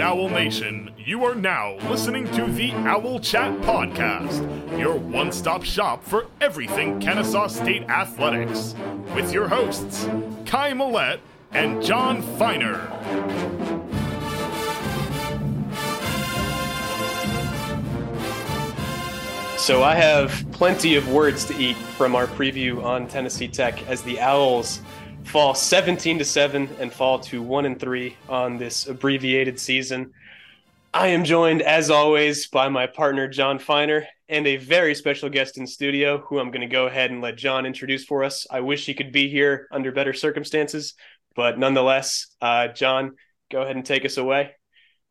[0.00, 6.02] Owl Nation, you are now listening to the Owl Chat Podcast, your one stop shop
[6.02, 8.74] for everything Kennesaw State athletics,
[9.14, 10.06] with your hosts,
[10.46, 11.20] Kai Millette
[11.52, 12.78] and Jon Feiner.
[19.58, 24.00] So I have plenty of words to eat from our preview on Tennessee Tech as
[24.02, 24.80] the Owls
[25.24, 30.12] fall 17 to 7 and fall to 1 and 3 on this abbreviated season.
[30.92, 35.58] I am joined as always by my partner Jon Feiner and a very special guest
[35.58, 38.46] in studio who I'm going to go ahead and let Jon introduce for us.
[38.50, 40.94] I wish he could be here under better circumstances,
[41.36, 43.12] but nonetheless, uh, Jon,
[43.50, 44.52] go ahead and take us away.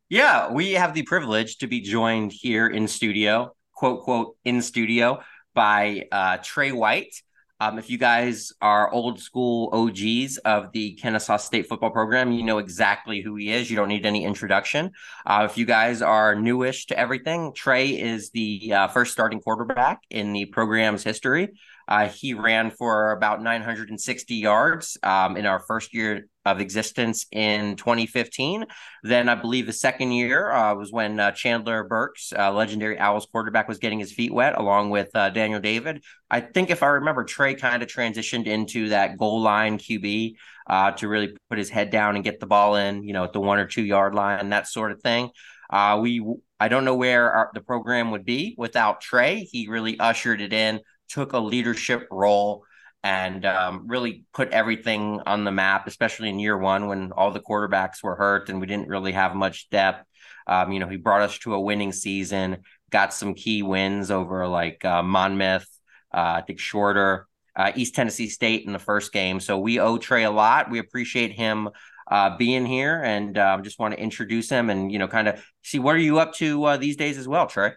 [0.08, 5.20] Yeah, we have the privilege to be joined here in studio quote quote in studio
[5.54, 7.14] by uh, Trey White.
[7.60, 12.42] Um, if you guys are old school OGs of the Kennesaw State football program, you
[12.42, 13.70] know exactly who he is.
[13.70, 14.92] You don't need any introduction.
[15.26, 20.00] Uh, if you guys are newish to everything, Trey is the uh, first starting quarterback
[20.08, 21.50] in the program's history.
[21.86, 27.76] Uh, he ran for about 960 yards um, in our first year of existence in
[27.76, 28.64] 2015.
[29.02, 33.26] Then I believe the second year uh, was when uh, Chandler Burks, uh, legendary Owls
[33.26, 36.02] quarterback, was getting his feet wet along with uh, Daniel David.
[36.30, 40.34] I think if I remember, Trey kind of transitioned into that goal line QB
[40.66, 43.32] uh, to really put his head down and get the ball in, you know, at
[43.32, 45.30] the one or two yard line, that sort of thing.
[45.70, 46.24] Uh, we
[46.58, 49.48] I don't know where our, the program would be without Trey.
[49.50, 52.64] He really ushered it in took a leadership role
[53.02, 57.40] and um, really put everything on the map, especially in year one when all the
[57.40, 60.06] quarterbacks were hurt and we didn't really have much depth.
[60.46, 62.58] Um, you know, he brought us to a winning season,
[62.90, 65.66] got some key wins over like uh, Monmouth,
[66.12, 67.26] uh, I think Shorter,
[67.56, 69.40] uh, East Tennessee State in the first game.
[69.40, 70.70] So we owe Trey a lot.
[70.70, 71.70] We appreciate him
[72.10, 75.42] uh, being here and um, just want to introduce him and, you know, kind of
[75.62, 77.72] see what are you up to uh, these days as well, Trey?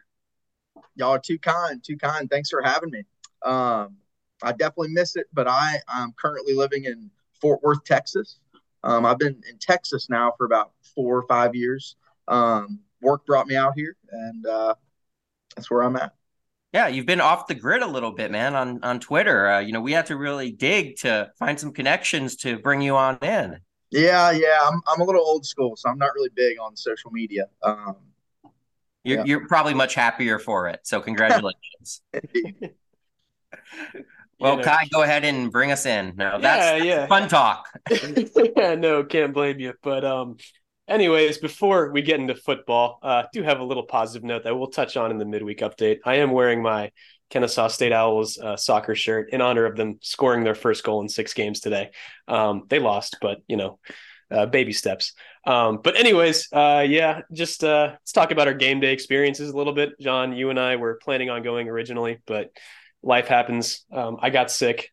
[0.95, 2.29] Y'all are too kind, too kind.
[2.29, 3.03] Thanks for having me.
[3.43, 3.97] Um,
[4.43, 7.09] I definitely miss it, but I am currently living in
[7.41, 8.39] Fort Worth, Texas.
[8.83, 11.95] Um, I've been in Texas now for about four or five years.
[12.27, 14.75] Um, work brought me out here, and uh,
[15.55, 16.13] that's where I'm at.
[16.73, 19.47] Yeah, you've been off the grid a little bit, man, on on Twitter.
[19.47, 22.95] Uh, you know, we had to really dig to find some connections to bring you
[22.95, 23.59] on in.
[23.91, 27.11] Yeah, yeah, I'm I'm a little old school, so I'm not really big on social
[27.11, 27.45] media.
[27.61, 27.97] Um,
[29.03, 29.23] you're, yeah.
[29.25, 30.79] you're probably much happier for it.
[30.83, 32.01] So congratulations.
[34.43, 36.15] Well, know, Kai, go ahead and bring us in.
[36.17, 37.07] No, that's, yeah, yeah.
[37.07, 37.69] fun talk.
[38.57, 39.73] yeah, no, can't blame you.
[39.81, 40.35] But um,
[40.87, 44.67] anyways, before we get into football, uh, do have a little positive note that we'll
[44.67, 45.99] touch on in the midweek update.
[46.05, 46.91] I am wearing my
[47.29, 51.07] Kennesaw State Owls uh, soccer shirt in honor of them scoring their first goal in
[51.07, 51.91] six games today.
[52.27, 53.79] Um, they lost, but you know,
[54.29, 55.13] uh, baby steps.
[55.45, 59.57] Um, but anyways, uh, yeah, just uh, let's talk about our game day experiences a
[59.57, 59.99] little bit.
[60.01, 62.51] Jon, you and I were planning on going originally, but
[63.03, 63.85] life happens.
[63.91, 64.89] Um, I got sick,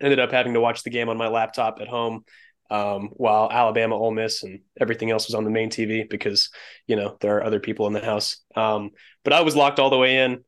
[0.00, 2.24] ended up having to watch the game on my laptop at home
[2.70, 6.50] um, while Alabama, Ole Miss, and everything else was on the main TV because
[6.86, 8.38] you know there are other people in the house.
[8.56, 8.90] Um,
[9.22, 10.42] but I was locked all the way in.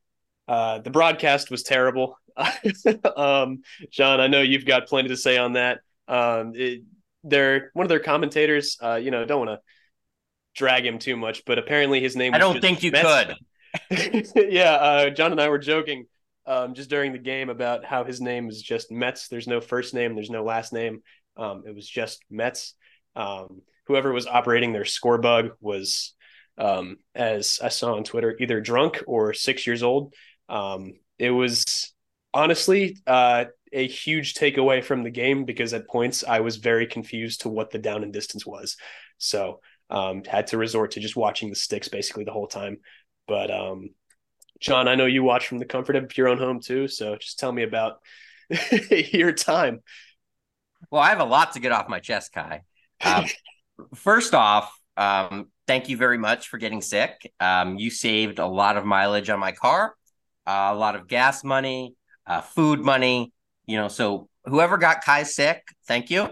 [0.47, 2.17] Uh, the broadcast was terrible.
[3.15, 5.79] um, Jon, I know you've got plenty to say on that.
[6.07, 6.83] Um, it,
[7.23, 8.77] they're one of their commentators.
[8.81, 9.61] Uh, you know, don't want to
[10.55, 12.33] drag him too much, but apparently his name.
[12.33, 13.35] I don't think you could.
[14.35, 16.05] yeah, uh, Jon and I were joking
[16.47, 19.27] um, just during the game about how his name is just Metz.
[19.27, 21.03] There's no first name, there's no last name.
[21.35, 22.73] Um, it was just Metz.
[23.15, 26.15] Um, whoever was operating their score bug was,
[26.57, 30.13] um, as I saw on Twitter, either drunk or six years old.
[30.49, 31.93] Um, it was
[32.33, 37.41] honestly uh, a huge takeaway from the game because at points I was very confused
[37.41, 38.77] to what the down and distance was.
[39.17, 39.59] So
[39.89, 42.77] um, had to resort to just watching the sticks basically the whole time.
[43.27, 43.89] But um,
[44.59, 46.87] Jon, I know you watch from the comfort of your own home too.
[46.87, 47.99] So just tell me about
[48.91, 49.81] your time.
[50.91, 52.61] Well, I have a lot to get off my chest, Kai.
[53.03, 53.25] Um,
[53.95, 57.31] first off, um, thank you very much for getting sick.
[57.39, 59.95] Um, you saved a lot of mileage on my car,
[60.45, 61.95] uh, a lot of gas money,
[62.25, 63.33] uh, food money.
[63.65, 66.29] You know, so whoever got Kai sick, thank you.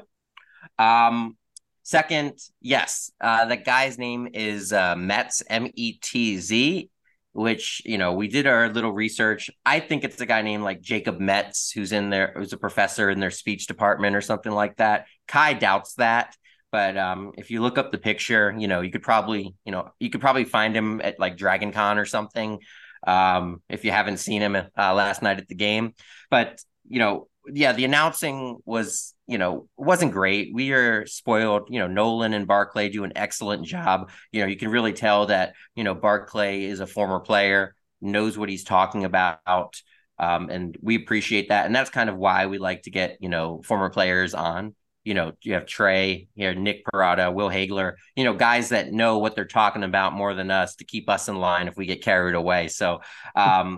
[0.80, 1.38] Um,
[1.84, 6.90] second, yes, uh, that guy's name is uh, Metz, M E T Z
[7.36, 9.50] which you know we did our little research.
[9.66, 13.10] I think it's a guy named like Jacob Metz who's in there, who's a professor
[13.10, 15.08] in their speech department or something like that.
[15.28, 16.36] Kai doubts that,
[16.72, 19.92] but um, if you look up the picture, you know you could probably you know
[20.00, 22.60] you could probably find him at like Dragon Con or something.
[23.06, 25.94] Um, if you haven't seen him uh, last night at the game,
[26.32, 30.52] but you know yeah, the announcing was, you know, wasn't great.
[30.54, 31.68] We are spoiled.
[31.70, 34.10] You know, Nolan and Barclay do an excellent job.
[34.32, 38.38] You know, you can really tell that, you know, Barclay is a former player, knows
[38.38, 39.82] what he's talking about.
[40.18, 41.66] Um, and we appreciate that.
[41.66, 44.76] And that's kind of why we like to get, you know, former players on.
[45.04, 49.20] You know, you have Trey here, Nick Parada, Will Hagler, you know, guys that know
[49.20, 52.02] what they're talking about more than us to keep us in line if we get
[52.02, 52.70] carried away.
[52.70, 53.02] So,
[53.36, 53.78] um,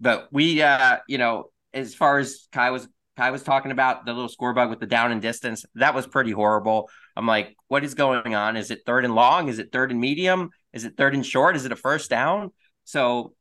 [0.00, 2.86] but we, uh, you know, as far as Kai was
[3.16, 5.64] Kai was talking about the little score bug with the down and distance.
[5.74, 6.90] That was pretty horrible.
[7.16, 8.56] I'm like, what is going on?
[8.56, 9.48] Is it third and long?
[9.48, 10.50] Is it third and medium?
[10.72, 11.56] Is it third and short?
[11.56, 12.52] Is it a first down?
[12.84, 13.34] So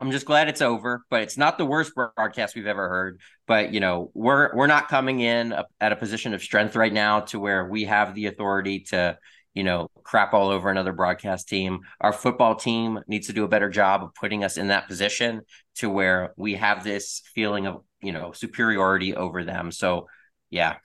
[0.00, 3.20] I'm just glad it's over, but it's not the worst broadcast we've ever heard.
[3.46, 7.20] But you know, we're we're not coming in at a position of strength right now
[7.20, 9.18] to where we have the authority to
[9.56, 11.80] you know, crap all over another broadcast team.
[12.02, 15.40] Our football team needs to do a better job of putting us in that position
[15.76, 19.70] to where we have this feeling of, you know, superiority over them.
[19.72, 20.08] So,
[20.50, 20.76] yeah.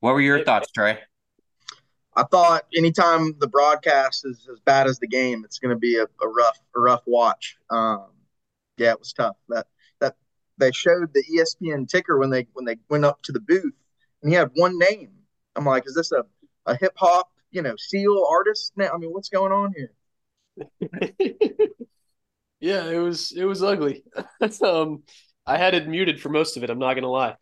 [0.00, 0.98] What were your thoughts, Trey?
[2.16, 5.96] I thought anytime the broadcast is as bad as the game, it's going to be
[5.96, 7.56] a, a, rough, a rough watch.
[7.70, 8.06] Um,
[8.76, 9.36] yeah, it was tough.
[9.48, 9.66] That
[10.00, 10.16] that
[10.56, 13.74] they showed the ESPN ticker when they when they went up to the booth,
[14.22, 15.10] and he had one name.
[15.54, 16.24] I'm like, is this a
[16.66, 18.90] a hip hop you know, seal artist now.
[18.92, 19.92] I mean, what's going on here?
[22.60, 24.04] yeah, it was it was ugly.
[24.62, 25.02] um,
[25.48, 26.70] I had it muted for most of it.
[26.70, 27.36] I'm not gonna lie.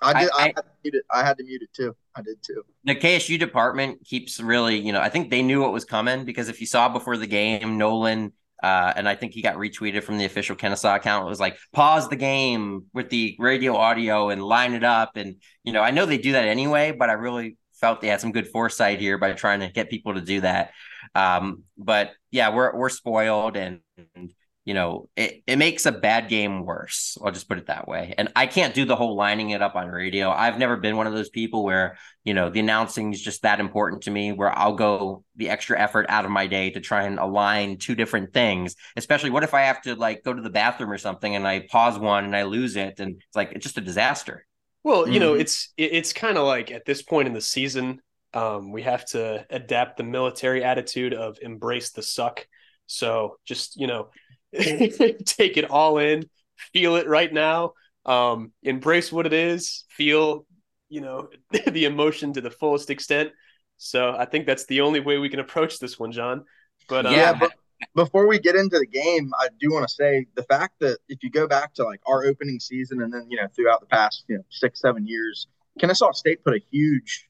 [0.00, 0.30] I did.
[0.32, 1.04] I, I, I, had to mute it.
[1.10, 1.96] I had to mute it too.
[2.14, 2.62] I did too.
[2.84, 6.48] The KSU department keeps really, you know, I think they knew what was coming because
[6.48, 10.18] if you saw before the game, Nolan, uh, and I think he got retweeted from
[10.18, 11.26] the official Kennesaw account.
[11.26, 15.16] It was like pause the game with the radio audio and line it up.
[15.16, 18.20] And you know, I know they do that anyway, but I really felt they had
[18.20, 20.72] some good foresight here by trying to get people to do that.
[21.14, 23.80] Um, but yeah, we're we're spoiled, and,
[24.14, 24.32] and
[24.68, 27.16] you know it, it makes a bad game worse.
[27.24, 28.14] I'll just put it that way.
[28.18, 30.28] And I can't do the whole lining it up on radio.
[30.30, 33.60] I've never been one of those people where you know the announcing is just that
[33.60, 34.32] important to me.
[34.32, 37.94] Where I'll go the extra effort out of my day to try and align two
[37.94, 38.76] different things.
[38.94, 41.60] Especially what if I have to like go to the bathroom or something and I
[41.60, 44.44] pause one and I lose it, and it's like it's just a disaster.
[44.84, 45.20] Well, you mm-hmm.
[45.20, 48.02] know, it's it's kind of like at this point in the season,
[48.34, 52.46] um, we have to adapt the military attitude of embrace the suck.
[52.84, 54.10] So just you know,
[55.24, 56.28] take it all in,
[56.72, 57.72] feel it right now,
[58.06, 60.46] um, embrace what it is, feel
[60.88, 61.28] you know
[61.66, 63.30] the emotion to the fullest extent.
[63.76, 66.44] So I think that's the only way we can approach this one, Jon.
[66.88, 67.52] But um, yeah, but
[67.94, 71.22] before we get into the game, I do want to say the fact that if
[71.22, 74.24] you go back to like our opening season and then you know throughout the past
[74.28, 75.46] you know six seven years,
[75.78, 77.27] Kennesaw State put a huge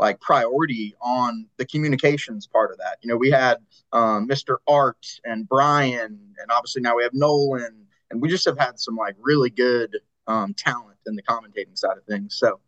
[0.00, 2.96] like priority on the communications part of that.
[3.02, 3.58] You know, we had
[3.92, 4.56] um, Mr.
[4.66, 8.96] Art and Brian, and obviously now we have Nolan, and we just have had some
[8.96, 12.34] like really good um, talent in the commentating side of things.
[12.36, 12.60] So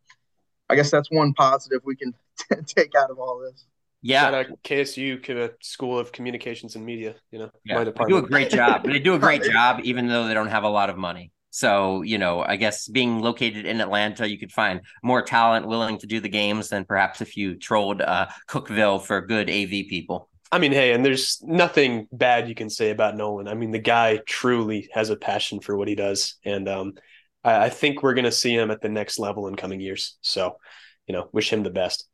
[0.69, 3.65] I guess that's one positive we can t- take out of all this.
[4.03, 7.15] Yeah, Shout out KSU School of Communications and Media.
[7.31, 7.83] You know, yeah.
[7.83, 8.85] they do a great job.
[8.85, 11.33] they do a great job, even though they don't have a lot of money.
[11.53, 15.99] So you know, I guess being located in Atlanta, you could find more talent willing
[15.99, 20.31] to do the games than perhaps if you trolled uh, Cookeville for good AV people.
[20.51, 23.49] I mean, hey, and there's nothing bad you can say about Nolan.
[23.49, 26.95] I mean, the guy truly has a passion for what he does, and um,
[27.45, 30.17] I, I think we're going to see him at the next level in coming years.
[30.23, 30.57] So,
[31.07, 32.09] you know, wish him the best.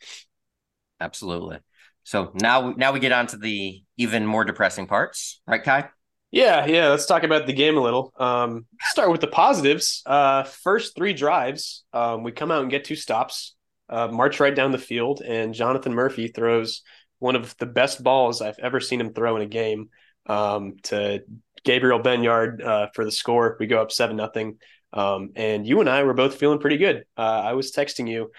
[1.01, 1.59] Absolutely.
[2.05, 5.89] So now, now we get on to the even more depressing parts, right, Kai?
[6.31, 6.89] Yeah, yeah.
[6.89, 8.13] Let's talk about the game a little.
[8.19, 10.03] Um, start with the positives.
[10.05, 13.57] Uh, first three drives, um, we come out and get two stops,
[13.89, 16.83] uh, march right down the field, and Jonathan Murphy throws
[17.19, 19.89] one of the best balls I've ever seen him throw in a game
[20.27, 21.23] um, to
[21.65, 23.57] Gabriel Benyard uh, for the score.
[23.59, 24.59] We go up seven nothing,
[24.93, 27.05] um, and you and I were both feeling pretty good.
[27.17, 28.31] Uh, I was texting you,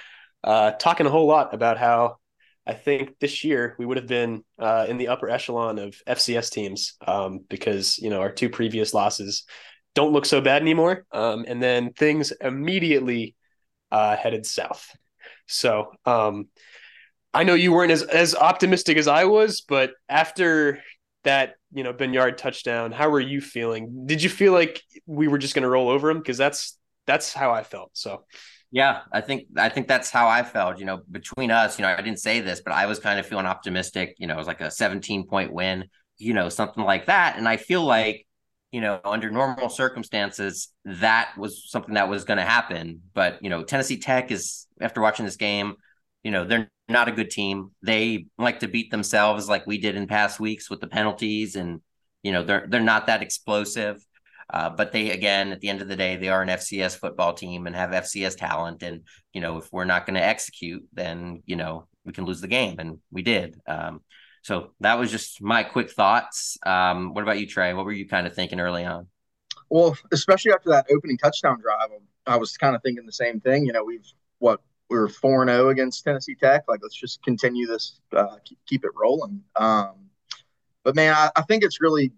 [0.44, 2.18] uh, talking a whole lot about how
[2.66, 6.52] I think this year we would have been uh, in the upper echelon of FCS
[6.52, 9.46] teams um, because you know our two previous losses
[9.96, 13.36] don't look so bad anymore, um, and then things immediately
[13.92, 14.96] uh, headed south.
[15.48, 16.48] So um,
[17.34, 20.84] I know you weren't as as optimistic as I was, but after
[21.24, 24.06] that, you know, Benyard touchdown, how were you feeling?
[24.06, 26.20] Did you feel like we were just going to roll over him?
[26.20, 27.92] Because that's that's how I felt.
[27.94, 28.26] So.
[28.72, 30.78] Yeah, I think I think that's how I felt.
[30.80, 33.26] You know, between us, you know, I didn't say this, but I was kind of
[33.26, 34.16] feeling optimistic.
[34.20, 35.86] You know, it was like a 17 point win,
[36.18, 37.38] you know, something like that.
[37.38, 38.28] And I feel like,
[38.72, 43.02] you know, under normal circumstances, that was something that was going to happen.
[43.16, 45.76] But you know, Tennessee Tech is after watching this game,
[46.24, 47.72] you know, they're not a good team.
[47.82, 51.82] They like to beat themselves like we did in past weeks with the penalties, and
[52.22, 54.06] you know, they're they're not that explosive.
[54.52, 57.34] Uh, but they, again, at the end of the day, they are an FCS football
[57.34, 58.84] team and have FCS talent.
[58.84, 59.04] And,
[59.34, 62.48] you know, if we're not going to execute, then, you know, we can lose the
[62.48, 62.80] game.
[62.80, 63.60] And we did.
[63.68, 64.02] Um,
[64.42, 66.58] so that was just my quick thoughts.
[66.66, 67.74] Um, what about you, Trey?
[67.74, 69.08] What were you kind of thinking early on?
[69.70, 71.90] Well, especially after that opening touchdown drive,
[72.26, 73.66] I was kind of thinking the same thing.
[73.66, 74.06] You know, we've
[74.40, 76.64] what we were four and zero oh against Tennessee Tech.
[76.68, 79.44] Like, let's just continue this, uh, keep, keep, it rolling.
[79.56, 80.10] Um,
[80.84, 82.12] but man, I, I, think it's really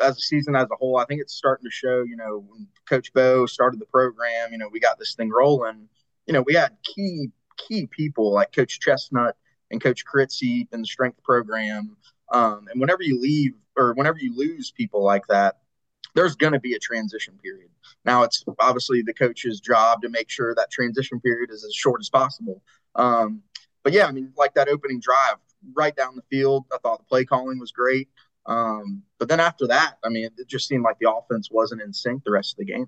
[0.00, 0.98] as a season as a whole.
[0.98, 2.02] I think it's starting to show.
[2.02, 5.88] You know, when Coach Bo started the program, you know, we got this thing rolling.
[6.26, 9.32] You know, we had key key people like Coach Chesnut
[9.70, 11.96] and Coach Kritzy in the strength program.
[12.32, 15.58] Um, and whenever you leave or whenever you lose people like that,
[16.14, 17.70] there's going to be a transition period.
[18.04, 22.00] Now, it's obviously the coach's job to make sure that transition period is as short
[22.00, 22.62] as possible.
[22.94, 23.42] Um,
[23.84, 25.36] but yeah, I mean, like that opening drive
[25.74, 28.08] right down the field, I thought the play calling was great.
[28.48, 31.92] Um, but then after that, I mean, it just seemed like the offense wasn't in
[31.92, 32.86] sync the rest of the game.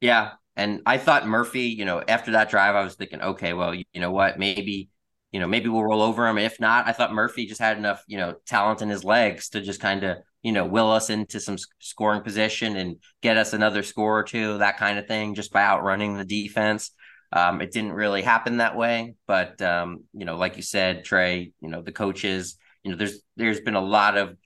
[0.00, 0.32] Yeah.
[0.56, 3.84] And I thought Murphy, you know, after that drive, I was thinking, okay, well, you
[3.94, 4.90] know what, maybe
[5.32, 6.38] you know, maybe we'll roll over him.
[6.38, 9.60] If not, I thought Murphy just had enough, you know, talent in his legs to
[9.60, 13.82] just kind of, you know, will us into some scoring position and get us another
[13.82, 16.90] score or two, that kind of thing, just by outrunning the defense.
[17.32, 21.52] Um, it didn't really happen that way, but um, you know, like you said, Trey,
[21.60, 24.36] you know, the coaches, you know, there's there's been a lot of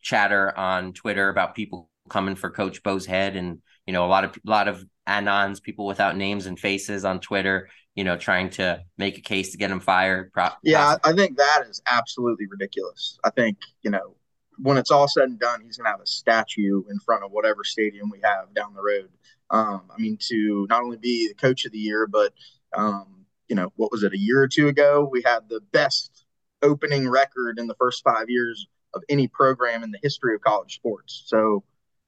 [0.00, 4.24] chatter on Twitter about people coming for Coach Bo's head, and you know, a lot
[4.24, 8.50] of a lot of anons, people without names and faces on Twitter, you know, trying
[8.50, 10.32] to make a case to get him fired.
[10.32, 13.18] Pro- yeah, I think that is absolutely ridiculous.
[13.24, 14.14] I think, you know,
[14.58, 17.30] when it's all said and done, he's going to have a statue in front of
[17.30, 19.08] whatever stadium we have down the road.
[19.50, 22.34] Um, I mean, to not only be the coach of the year, but,
[22.76, 25.08] um, you know, what was it, a year or two ago?
[25.10, 26.24] We had the best
[26.60, 30.74] opening record in the first five years of any program in the history of college
[30.74, 31.24] sports.
[31.26, 31.64] So,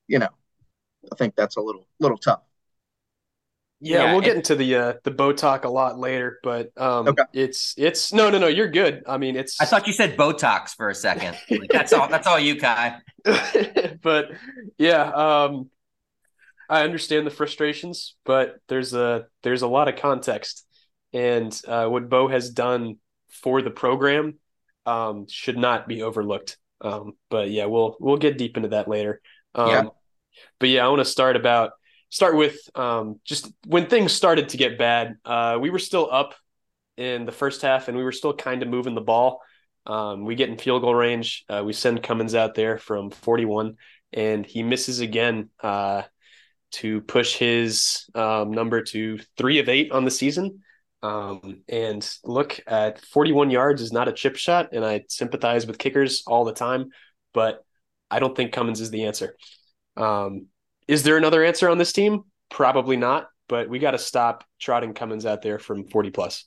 [0.08, 0.30] you know,
[1.10, 2.42] I think that's a little little tough.
[3.82, 7.22] Yeah, yeah we'll get into the uh, the Botox a lot later, but um, okay.
[7.32, 9.02] it's it's no no no you're good.
[9.06, 9.60] I mean it's.
[9.60, 11.36] I thought you said Botox for a second.
[11.70, 12.08] that's all.
[12.08, 12.98] That's all you, Kai.
[14.02, 14.32] but
[14.76, 15.70] yeah, um,
[16.68, 20.66] I understand the frustrations, but there's a there's a lot of context,
[21.14, 22.96] and uh, what Bo has done
[23.30, 24.38] for the program
[24.84, 26.58] um, should not be overlooked.
[26.80, 29.20] Um, but yeah, we'll we'll get deep into that later.
[29.54, 29.84] Um, yeah.
[30.58, 31.72] But yeah, I want to start about
[32.10, 35.16] start with um, just when things started to get bad.
[35.24, 36.34] Uh, we were still up
[36.96, 39.40] in the first half, and we were still kind of moving the ball.
[39.86, 41.44] Um, we get in field goal range.
[41.48, 43.76] Uh, we send Cummins out there from 41,
[44.12, 46.02] and he misses again uh,
[46.72, 50.62] to push his um, number to three of eight on the season.
[51.02, 55.78] Um, and look at 41 yards is not a chip shot, and I sympathize with
[55.78, 56.90] kickers all the time,
[57.32, 57.64] but
[58.10, 59.36] I don't think Cummins is the answer.
[59.96, 60.46] Um,
[60.88, 62.24] is there another answer on this team?
[62.50, 66.44] Probably not, but we got to stop trotting Cummins out there from 40 plus.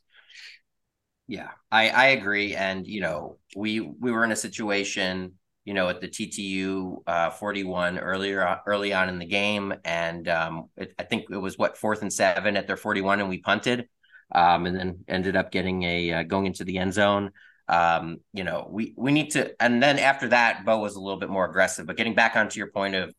[1.27, 2.53] Yeah, I, I agree.
[2.53, 5.33] And, you know, we, we were in a situation,
[5.63, 9.73] you know, at the TTU uh, 41 earlier, early on in the game.
[9.85, 13.29] And um, it, I think it was what fourth and seven at their 41 and
[13.29, 13.87] we punted
[14.33, 17.31] um, and then ended up getting a uh, going into the end zone.
[17.67, 21.19] Um, you know, we, we need to, and then after that, Bo was a little
[21.19, 23.13] bit more aggressive, but getting back onto your point of,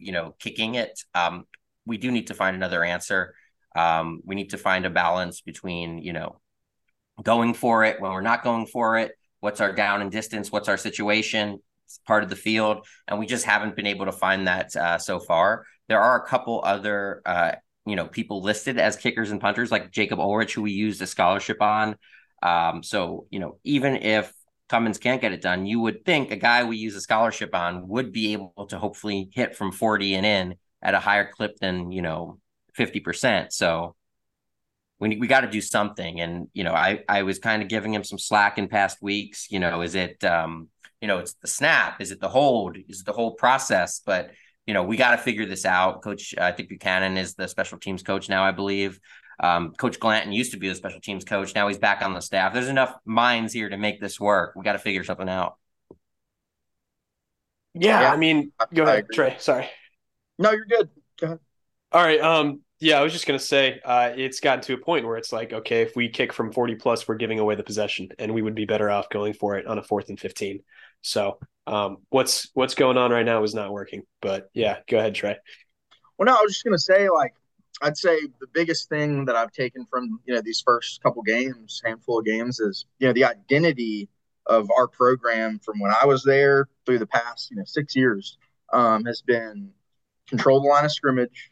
[0.00, 1.46] you know kicking it um,
[1.86, 3.34] we do need to find another answer
[3.76, 6.40] um, we need to find a balance between you know
[7.22, 10.68] going for it when we're not going for it what's our down and distance what's
[10.68, 11.58] our situation
[12.06, 15.20] part of the field and we just haven't been able to find that uh, so
[15.20, 17.52] far there are a couple other uh,
[17.86, 21.06] you know people listed as kickers and punters like jacob ulrich who we used a
[21.06, 21.96] scholarship on
[22.42, 24.32] um, so you know even if
[24.70, 27.88] Cummins can't get it done, you would think a guy we use a scholarship on
[27.88, 31.90] would be able to hopefully hit from 40 and in at a higher clip than,
[31.90, 32.38] you know,
[32.78, 33.52] 50%.
[33.52, 33.96] So
[35.00, 36.20] we, we got to do something.
[36.20, 39.50] And, you know, I, I was kind of giving him some slack in past weeks.
[39.50, 40.68] You know, is it, um,
[41.00, 42.00] you know, it's the snap?
[42.00, 42.76] Is it the hold?
[42.88, 44.00] Is it the whole process?
[44.06, 44.30] But,
[44.70, 46.00] you know, we got to figure this out.
[46.00, 49.00] Coach, I think Buchanan is the special teams coach now, I believe.
[49.40, 51.56] Um, coach Glanton used to be the special teams coach.
[51.56, 52.54] Now he's back on the staff.
[52.54, 54.52] There's enough minds here to make this work.
[54.54, 55.56] We got to figure something out.
[57.74, 58.12] Yeah, yeah.
[58.12, 59.34] I mean, go ahead, Trey.
[59.40, 59.68] Sorry.
[60.38, 60.88] No, you're good.
[61.18, 61.40] Go ahead.
[61.90, 62.20] All right.
[62.20, 65.32] Um, yeah, I was just gonna say, uh, it's gotten to a point where it's
[65.32, 68.40] like, okay, if we kick from 40 plus, we're giving away the possession, and we
[68.40, 70.62] would be better off going for it on a fourth and 15.
[71.02, 74.02] So, um, what's what's going on right now is not working.
[74.20, 75.36] But yeah, go ahead, Trey.
[76.18, 77.34] Well, no, I was just gonna say, like,
[77.82, 81.80] I'd say the biggest thing that I've taken from you know these first couple games,
[81.84, 84.08] handful of games, is you know the identity
[84.46, 88.38] of our program from when I was there through the past you know six years
[88.72, 89.70] um, has been
[90.28, 91.50] control the line of scrimmage.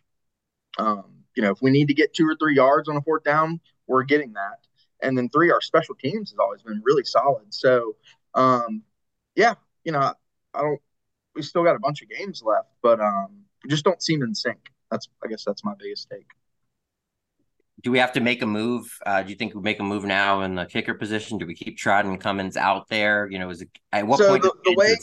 [0.79, 3.25] Um, you know, if we need to get two or three yards on a fourth
[3.25, 4.59] down, we're getting that.
[5.03, 7.53] And then three, our special teams has always been really solid.
[7.55, 7.97] So,
[8.35, 8.83] um,
[9.39, 9.55] yeah,
[9.85, 10.13] you know,
[10.53, 10.81] I, don't.
[11.37, 14.35] We still got a bunch of games left, but um, we just don't seem in
[14.35, 14.59] sync.
[14.91, 16.27] That's, I guess, that's my biggest take.
[17.81, 18.93] Do we have to make a move?
[19.07, 21.39] Uh, do you think we make a move now in the kicker position?
[21.39, 23.29] Do we keep Trot and Cummins out there?
[23.31, 24.43] You know, is it at what so point?
[24.43, 24.97] the, the way,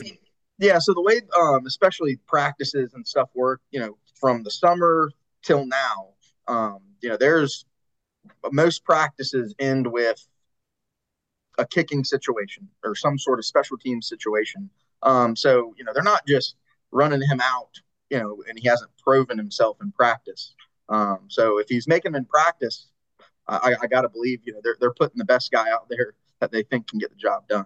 [0.57, 5.11] yeah, so the way, um, especially practices and stuff work, you know, from the summer
[5.43, 6.09] till now,
[6.49, 7.65] um, you know, there's
[8.51, 10.27] most practices end with
[11.57, 14.69] a kicking situation or some sort of special team situation.
[15.03, 16.55] Um, so you know, they're not just
[16.91, 20.53] running him out, you know, and he hasn't proven himself in practice.
[20.89, 22.87] Um, so if he's making in practice,
[23.47, 26.13] I, I got to believe you know they're they're putting the best guy out there
[26.39, 27.65] that they think can get the job done.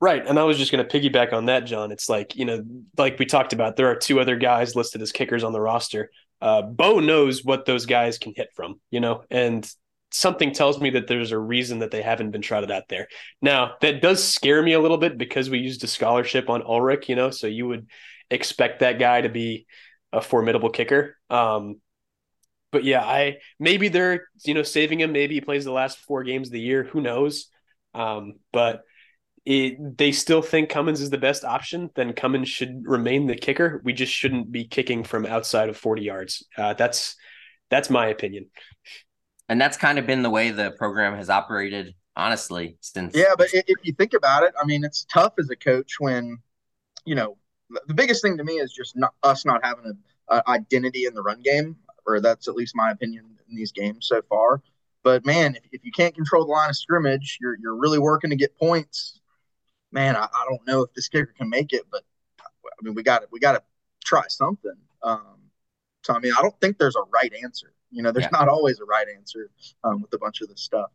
[0.00, 0.26] Right.
[0.26, 1.90] And I was just going to piggyback on that, Jon.
[1.90, 2.62] It's like, you know,
[2.98, 6.10] like we talked about, there are two other guys listed as kickers on the roster.
[6.42, 9.68] Uh, Bo knows what those guys can hit from, you know, and
[10.16, 13.06] something tells me that there's a reason that they haven't been trotted out there.
[13.42, 17.08] Now, that does scare me a little bit because we used a scholarship on Ulrich,
[17.08, 17.86] you know, so you would
[18.30, 19.66] expect that guy to be
[20.12, 21.18] a formidable kicker.
[21.28, 21.82] Um,
[22.72, 25.12] but yeah, I maybe they're you know saving him.
[25.12, 26.84] Maybe he plays the last four games of the year.
[26.84, 27.48] Who knows?
[27.94, 28.82] Um, but
[29.44, 31.90] it, they still think Cummins is the best option.
[31.94, 33.80] Then Cummins should remain the kicker.
[33.84, 36.44] We just shouldn't be kicking from outside of forty yards.
[36.56, 37.16] Uh, that's
[37.70, 38.46] that's my opinion.
[39.48, 43.14] And that's kind of been the way the program has operated, honestly, since.
[43.14, 46.38] Yeah, but if you think about it, I mean, it's tough as a coach when,
[47.04, 47.36] you know,
[47.86, 51.22] the biggest thing to me is just not us not having an identity in the
[51.22, 51.76] run game,
[52.06, 54.62] or that's at least my opinion in these games so far.
[55.02, 58.30] But man, if, if you can't control the line of scrimmage, you're you're really working
[58.30, 59.20] to get points.
[59.92, 62.02] Man, I, I don't know if this kicker can make it, but
[62.40, 63.62] I mean, we got to we got to
[64.04, 64.76] try something.
[65.02, 65.36] Um,
[66.02, 67.72] so I mean, I don't think there's a right answer.
[67.90, 68.38] You know, there's yeah.
[68.38, 69.50] not always a right answer
[69.84, 70.90] um, with a bunch of this stuff.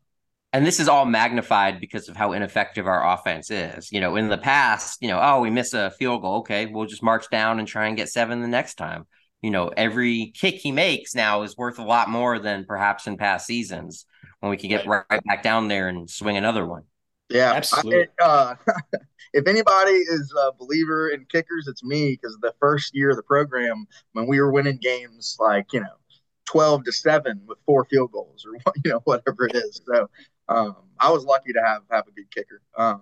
[0.53, 3.91] And this is all magnified because of how ineffective our offense is.
[3.91, 6.39] You know, in the past, you know, oh, we miss a field goal.
[6.39, 9.07] Okay, we'll just march down and try and get seven the next time.
[9.41, 13.17] You know, every kick he makes now is worth a lot more than perhaps in
[13.17, 14.05] past seasons
[14.39, 16.83] when we could get right, right back down there and swing another one.
[17.29, 18.07] Yeah, absolutely.
[18.19, 18.55] I, uh,
[19.33, 23.23] if anybody is a believer in kickers, it's me because the first year of the
[23.23, 25.95] program, when we were winning games like, you know,
[26.51, 29.81] 12 to 7 with four field goals or you know whatever it is.
[29.85, 30.09] So
[30.49, 32.61] um, i was lucky to have have a good kicker.
[32.77, 33.01] Um,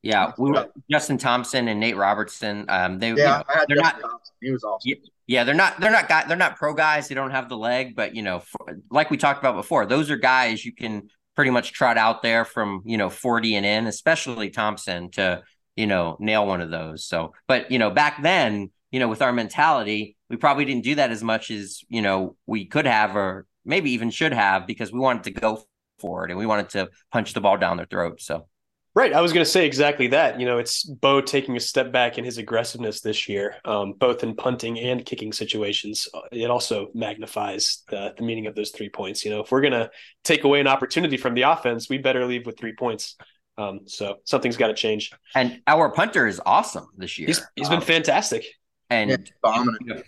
[0.00, 3.82] yeah we were, justin thompson and nate robertson um, they yeah you know, they're justin
[3.82, 4.34] not thompson.
[4.40, 4.92] he was awesome.
[5.26, 7.08] Yeah they're not they're not guys they're not pro guys.
[7.08, 10.10] They don't have the leg but you know for, like we talked about before those
[10.10, 13.86] are guys you can pretty much trot out there from you know 40 and in
[13.86, 15.42] especially thompson to
[15.76, 17.04] you know nail one of those.
[17.04, 20.94] So but you know back then you know with our mentality we probably didn't do
[20.94, 24.92] that as much as you know we could have or maybe even should have because
[24.92, 25.64] we wanted to go
[25.98, 28.46] for it and we wanted to punch the ball down their throat so.
[28.94, 29.14] Right.
[29.14, 30.38] I was going to say exactly that.
[30.38, 34.22] You know it's bo taking a step back in his aggressiveness this year um, both
[34.22, 36.06] in punting and kicking situations.
[36.30, 39.24] It also magnifies the, the meaning of those three points.
[39.24, 39.90] You know if we're going to
[40.24, 43.16] take away an opportunity from the offense we better leave with three points.
[43.56, 45.10] Um, so something's got to change.
[45.34, 47.28] And our punter is awesome this year.
[47.28, 48.44] He's, he's um, been fantastic
[48.92, 49.10] and
[49.44, 50.02] yeah, you know,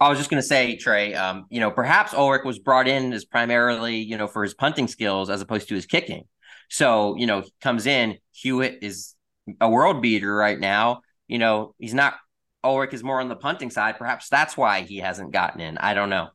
[0.00, 3.12] I was just going to say, Trey, um, you know, perhaps Ulrich was brought in
[3.12, 6.24] as primarily, you know, for his punting skills as opposed to his kicking.
[6.70, 9.14] So, you know, he comes in, Hewitt is
[9.60, 11.00] a world beater right now.
[11.26, 12.14] You know, he's not,
[12.62, 13.98] Ulrich is more on the punting side.
[13.98, 15.78] Perhaps that's why he hasn't gotten in.
[15.78, 16.28] I don't know.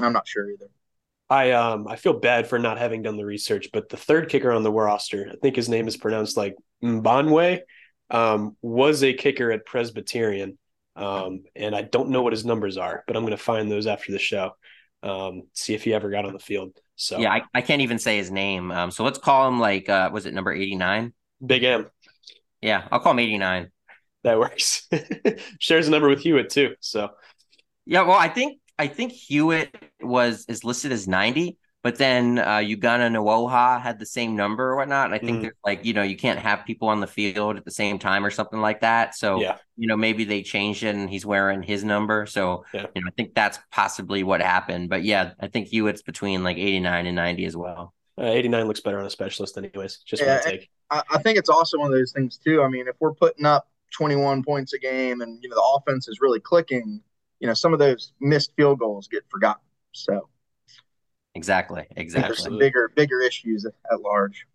[0.00, 0.70] I'm not sure either.
[1.28, 4.50] I um I feel bad for not having done the research, but the third kicker
[4.50, 7.60] on the roster, I think his name is pronounced like Mbanwe,
[8.10, 10.58] um, was a kicker at Presbyterian.
[10.96, 13.86] Um, and I don't know what his numbers are, but I'm going to find those
[13.86, 14.52] after the show.
[15.02, 16.76] Um, see if he ever got on the field.
[16.96, 18.70] So yeah, I, I can't even say his name.
[18.70, 21.14] Um, so let's call him like uh, was it number 89?
[21.44, 21.88] Big M.
[22.60, 23.70] Yeah, I'll call him 89.
[24.24, 24.86] That works.
[25.58, 26.74] Shares a number with Hewitt too.
[26.80, 27.10] So
[27.86, 32.58] yeah, well, I think I think Hewitt was is listed as 90, but then uh,
[32.58, 35.06] Ugonna Nwoha had the same number or whatnot.
[35.06, 35.50] And I think mm.
[35.64, 38.30] like, you know, you can't have people on the field at the same time or
[38.30, 39.14] something like that.
[39.14, 39.56] So, yeah.
[39.76, 42.26] you know, maybe they changed it and he's wearing his number.
[42.26, 42.86] So, yeah.
[42.94, 44.90] you know, I think that's possibly what happened.
[44.90, 47.94] But yeah, I think Hewitt's between like 89 and 90 as well.
[48.20, 50.00] Uh, 89 looks better on a specialist, anyways.
[50.04, 50.68] Just yeah, take.
[50.90, 52.62] I, I think it's also one of those things, too.
[52.62, 56.08] I mean, if we're putting up 21 points a game and, you know, the offense
[56.08, 57.00] is really clicking,
[57.38, 59.62] you know, some of those missed field goals get forgotten.
[59.92, 60.28] So,
[61.34, 61.86] Exactly.
[61.96, 62.28] Exactly.
[62.28, 64.46] There's some bigger bigger issues at large.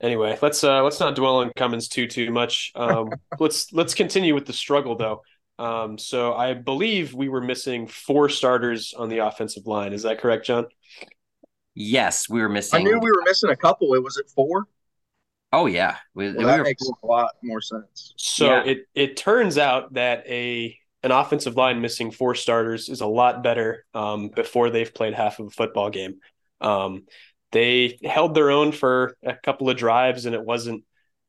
[0.00, 2.72] Anyway, let's uh let's not dwell on Cummins too too much.
[2.74, 5.22] Um, let's let's continue with the struggle though.
[5.58, 9.92] Um, so I believe we were missing four starters on the offensive line.
[9.92, 10.66] Is that correct, Jon?
[11.74, 12.80] Yes, we were missing.
[12.80, 13.94] I knew we were missing a couple.
[13.94, 14.66] It was it four?
[15.52, 18.14] Oh yeah, we, well, that we makes a lot more sense.
[18.16, 18.64] So yeah.
[18.64, 23.42] it it turns out that a an offensive line missing four starters is a lot
[23.42, 26.16] better um, before they've played half of a football game.
[26.62, 27.04] Um,
[27.52, 30.82] they held their own for a couple of drives, and it wasn't,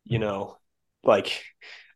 [0.05, 0.57] you know,
[1.03, 1.43] like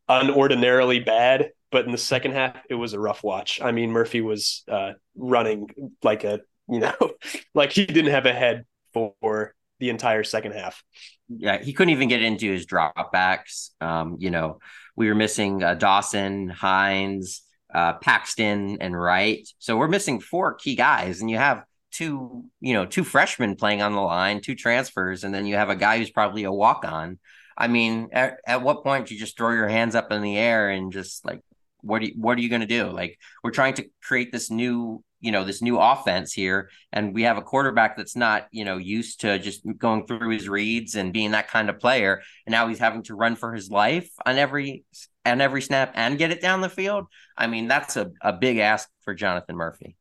[0.09, 1.51] unordinarily bad.
[1.71, 3.61] But in the second half, it was a rough watch.
[3.61, 5.69] I mean, Murphy was uh, running
[6.03, 6.95] like a, you know,
[7.55, 10.83] like he didn't have a head for the entire second half.
[11.29, 13.69] Yeah, he couldn't even get into his dropbacks.
[13.79, 14.59] Um, you know,
[14.95, 19.47] we were missing uh, Dawson, Hines, uh, Paxton, and Wright.
[19.59, 23.81] So we're missing four key guys, and you have two, you know, two freshmen playing
[23.81, 26.85] on the line, two transfers, and then you have a guy who's probably a walk
[26.85, 27.19] on.
[27.57, 30.37] I mean, at, at what point do you just throw your hands up in the
[30.37, 31.41] air and just like,
[31.81, 32.89] what are you, what are you going to do?
[32.89, 37.23] Like, we're trying to create this new you know this new offense here and we
[37.23, 41.13] have a quarterback that's not you know used to just going through his reads and
[41.13, 44.37] being that kind of player and now he's having to run for his life on
[44.37, 44.83] every
[45.25, 47.05] on every snap and get it down the field
[47.37, 49.95] i mean that's a, a big ask for jonathan murphy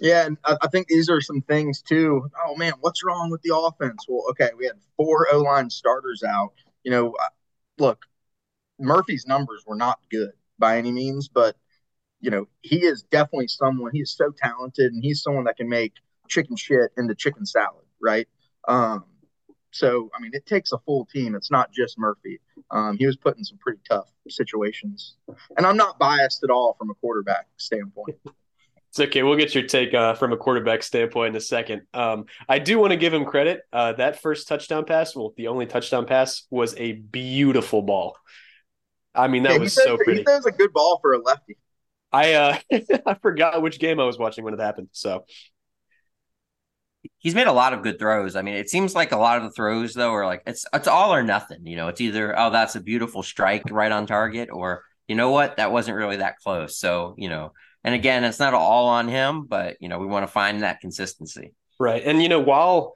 [0.00, 3.56] yeah and I, think these are some things too oh man what's wrong with the
[3.56, 7.14] offense well okay we had four o-line starters out you know
[7.78, 8.04] look
[8.78, 11.56] murphy's numbers were not good by any means but
[12.24, 13.90] you know, he is definitely someone.
[13.92, 15.92] He is so talented, and he's someone that can make
[16.26, 18.26] chicken shit into chicken salad, right?
[18.66, 19.04] Um,
[19.74, 21.34] so, I mean, it takes a full team.
[21.34, 22.38] It's not just Murphy.
[22.70, 25.16] Um, he was put in some pretty tough situations,
[25.56, 28.16] and I'm not biased at all from a quarterback standpoint.
[28.90, 29.24] It's okay.
[29.24, 31.82] We'll get your take uh, from a quarterback standpoint in a second.
[31.92, 33.62] Um, I do want to give him credit.
[33.72, 38.16] Uh, that first touchdown pass, well, the only touchdown pass, was a beautiful ball.
[39.12, 40.18] I mean, that yeah, was so pretty.
[40.18, 41.56] He throws a good ball for a lefty.
[42.12, 42.58] I uh
[43.06, 44.90] I forgot which game I was watching when it happened.
[44.92, 45.24] So
[47.24, 48.36] he's made a lot of good throws.
[48.36, 50.86] I mean, it seems like a lot of the throws though are like it's it's
[50.86, 51.66] all or nothing.
[51.66, 55.30] You know, it's either oh that's a beautiful strike right on target, or you know
[55.30, 56.78] what that wasn't really that close.
[56.78, 60.24] So you know, and again, it's not all on him, but you know we want
[60.24, 61.54] to find that consistency.
[61.80, 62.94] Right, and you know while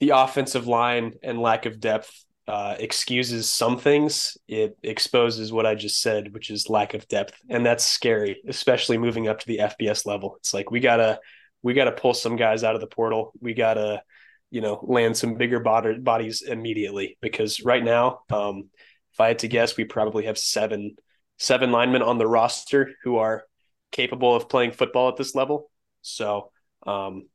[0.00, 2.12] the offensive line and lack of depth
[2.46, 7.40] uh, excuses some things, it exposes what I just said, which is lack of depth,
[7.48, 10.34] and that's scary, especially moving up to the FBS level.
[10.40, 11.20] It's like we gotta
[11.64, 13.32] we gotta pull some guys out of the portal.
[13.40, 14.02] We gotta
[14.50, 18.68] you know land some bigger bod- bodies immediately because right now, um,
[19.12, 20.94] if I had to guess, we probably have seven
[21.38, 23.44] seven linemen on the roster who are
[23.90, 25.70] capable of playing football at this level.
[26.02, 26.50] So,
[26.86, 27.28] um,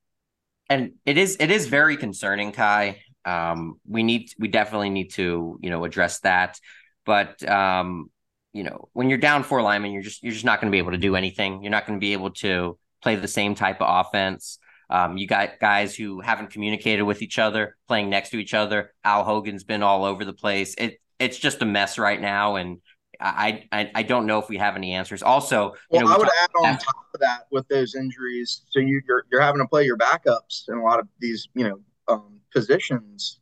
[0.69, 5.59] and it is it is very concerning, Kai um, we need we definitely need to
[5.61, 6.59] you know address that
[7.05, 8.09] but um,
[8.53, 10.79] you know when you're down four linemen you're just you're just not going to be
[10.79, 13.81] able to do anything you're not going to be able to play the same type
[13.81, 14.59] of offense
[14.91, 18.93] um, you got guys who haven't communicated with each other playing next to each other
[19.03, 22.79] al hogan's been all over the place it it's just a mess right now and
[23.21, 25.21] I, I, I don't know if we have any answers.
[25.21, 28.61] Also, well, know, I would add on top of that with those injuries.
[28.69, 31.67] So you, you're you're having to play your backups in a lot of these you
[31.67, 33.39] know um, positions,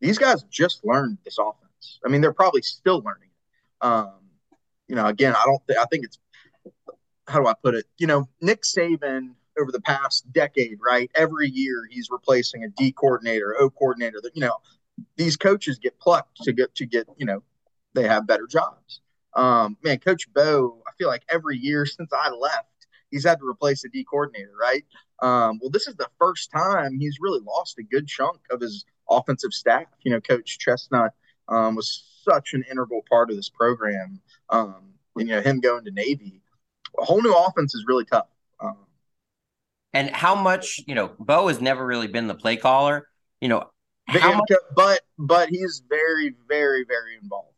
[0.00, 1.98] these guys just learned this offense.
[2.04, 3.30] I mean, they're probably still learning.
[3.80, 4.12] Um,
[4.88, 6.18] you know, again, I don't think I think it's
[7.28, 7.86] how do I put it?
[7.98, 11.10] You know, Nick Saban over the past decade, right?
[11.14, 14.20] Every year he's replacing a D coordinator, O coordinator.
[14.22, 14.56] That you know,
[15.16, 17.42] these coaches get plucked to get to get you know
[17.94, 19.00] they have better jobs.
[19.34, 23.46] Um, man, Coach Bo, I feel like every year since I left, he's had to
[23.46, 24.84] replace a D coordinator, right?
[25.22, 28.84] Um, well, this is the first time he's really lost a good chunk of his
[29.10, 29.86] offensive staff.
[30.02, 31.10] You know, Coach Chesnut
[31.48, 34.20] um, was such an integral part of this program.
[34.50, 36.42] Um, and, you know, him going to Navy,
[36.98, 38.26] a whole new offense is really tough.
[38.60, 38.76] Um,
[39.92, 43.08] and how much, you know, Bo has never really been the play caller.
[43.40, 43.70] You know,
[44.08, 47.52] much- but but he's very, very, very involved.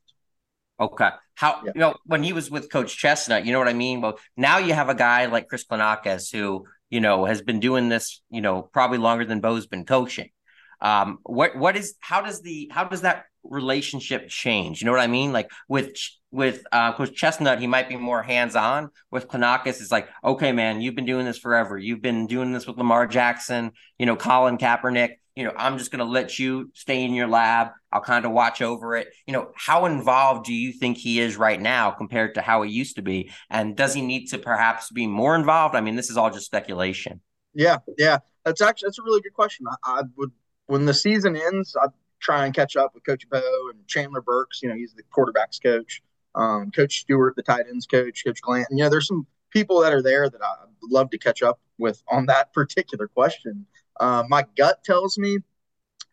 [0.80, 1.10] Okay.
[1.34, 1.72] How yeah.
[1.74, 4.00] you know when he was with Coach Chesnut, you know what I mean?
[4.00, 7.88] Well, now you have a guy like Chris Klenakis who, you know, has been doing
[7.88, 10.30] this, you know, probably longer than Bo's been coaching.
[10.80, 14.80] Um, what what is how does the how does that relationship change?
[14.80, 15.32] You know what I mean?
[15.32, 15.96] Like with
[16.30, 18.90] with uh Coach Chesnut, he might be more hands-on.
[19.10, 21.78] With Klenakis, it's like, okay, man, you've been doing this forever.
[21.78, 25.92] You've been doing this with Lamar Jackson, you know, Colin Kaepernick you know, I'm just
[25.92, 27.68] going to let you stay in your lab.
[27.92, 29.06] I'll kind of watch over it.
[29.24, 32.72] You know, how involved do you think he is right now compared to how he
[32.72, 33.30] used to be?
[33.48, 35.76] And does he need to perhaps be more involved?
[35.76, 37.20] I mean, this is all just speculation.
[37.54, 39.66] Yeah, yeah, that's actually that's a really good question.
[39.68, 40.32] I, I would
[40.66, 44.62] when the season ends, I'd try and catch up with Coach Bo and Chandler Burks.
[44.62, 46.02] You know, he's the quarterbacks coach.
[46.34, 48.76] um, Coach Stewart, the tight ends coach, Coach Glanton.
[48.78, 52.02] You know, there's some people that are there that I'd love to catch up with
[52.08, 53.66] on that particular question.
[54.00, 55.38] Uh, my gut tells me,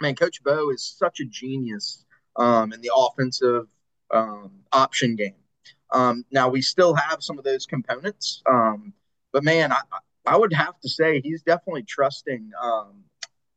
[0.02, 3.68] man, Coach Bo is such a genius um, in the offensive
[4.12, 5.36] um, option game.
[5.92, 8.94] Um, now we still have some of those components, um,
[9.32, 9.80] but man, I,
[10.26, 13.04] I would have to say he's definitely trusting um,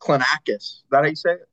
[0.00, 0.82] Klenakis.
[0.90, 1.48] That how you say it?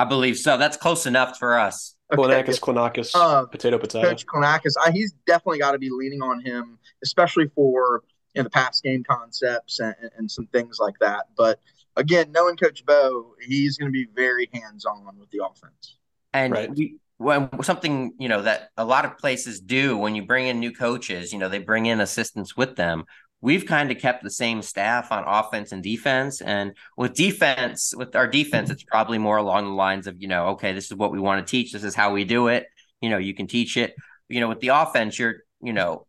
[0.00, 0.56] I believe so.
[0.56, 1.94] That's close enough for us.
[2.10, 2.42] Okay.
[2.42, 4.08] Klenakis, uh, potato, potato.
[4.08, 8.02] Coach Klenakis, I, he's definitely got to be leaning on him, especially for
[8.34, 11.26] you know, the pass game concepts and, and some things like that.
[11.36, 11.60] But
[11.96, 15.98] again, knowing Coach Bo, he's going to be very hands on with the offense.
[16.32, 16.74] And right.
[16.74, 20.60] we, when something you know that a lot of places do when you bring in
[20.60, 23.04] new coaches, you know they bring in assistants with them
[23.40, 26.40] we've kind of kept the same staff on offense and defense.
[26.40, 28.74] And with defense, with our defense, mm-hmm.
[28.74, 31.46] it's probably more along the lines of, you know, okay, this is what we want
[31.46, 31.72] to teach.
[31.72, 32.66] This is how we do it.
[33.00, 33.94] You know, you can teach it.
[34.28, 36.06] You know, with the offense, you're, you know,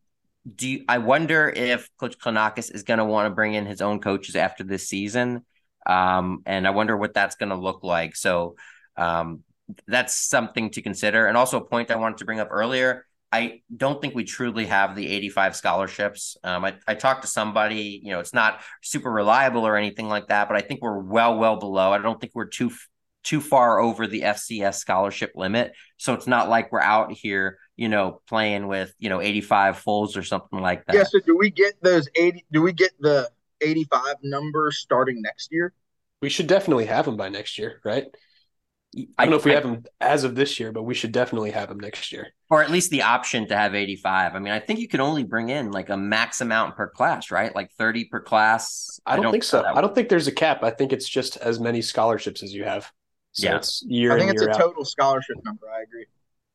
[0.55, 3.81] do you, I wonder if Coach Klenakis is going to want to bring in his
[3.81, 5.45] own coaches after this season?
[5.85, 8.15] Um, and I wonder what that's going to look like.
[8.15, 8.55] So
[8.97, 9.43] um,
[9.87, 11.27] that's something to consider.
[11.27, 14.65] And also a point I wanted to bring up earlier I don't think we truly
[14.65, 16.35] have the 85 scholarships.
[16.43, 20.27] Um, I, I talked to somebody, you know, it's not super reliable or anything like
[20.27, 21.93] that, but I think we're well, well below.
[21.93, 22.71] I don't think we're too
[23.23, 25.73] too far over the FCS scholarship limit.
[25.97, 30.17] So it's not like we're out here, you know, playing with, you know, 85 fulls
[30.17, 30.95] or something like that.
[30.95, 31.03] Yeah.
[31.03, 32.45] So do we get those 80?
[32.51, 33.29] Do we get the
[33.61, 35.71] 85 number starting next year?
[36.21, 38.05] We should definitely have them by next year, right?
[39.17, 41.13] I don't know if we I, have them as of this year, but we should
[41.13, 42.27] definitely have them next year.
[42.49, 44.35] Or at least the option to have 85.
[44.35, 47.31] I mean, I think you can only bring in like a max amount per class,
[47.31, 47.55] right?
[47.55, 48.99] Like 30 per class.
[49.05, 49.63] I don't, I don't think so.
[49.63, 50.61] I don't think there's a cap.
[50.63, 52.91] I think it's just as many scholarships as you have.
[53.31, 53.55] So yeah.
[53.55, 54.59] it's year I think it's a out.
[54.59, 55.67] total scholarship number.
[55.69, 56.05] I agree.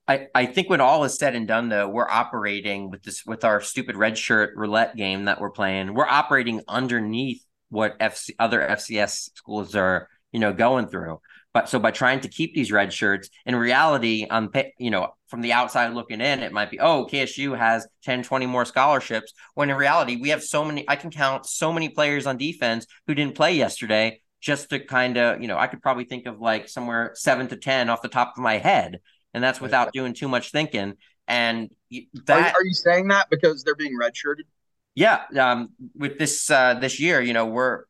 [0.09, 3.44] I, I think when all is said and done, though, we're operating with this with
[3.44, 5.94] our stupid red shirt roulette game that we're playing.
[5.94, 11.20] We're operating underneath what FC, other FCS schools are, you know, going through.
[11.57, 15.40] But so by trying to keep these red shirts, in reality, on you know, from
[15.40, 19.33] the outside looking in, it might be, oh, KSU has 10, 20 more scholarships.
[19.55, 22.87] When in reality, we have so many, I can count so many players on defense
[23.07, 26.40] who didn't play yesterday just to kind of, you know, I could probably think of
[26.40, 29.01] like somewhere seven to 10 off the top of my head.
[29.33, 30.97] And that's without doing too much thinking.
[31.27, 31.71] And
[32.27, 32.37] that.
[32.37, 34.42] Are you, are you saying that because they're being redshirted?
[34.95, 35.23] Yeah.
[35.40, 37.85] Um, with this, uh, this year, you know, we're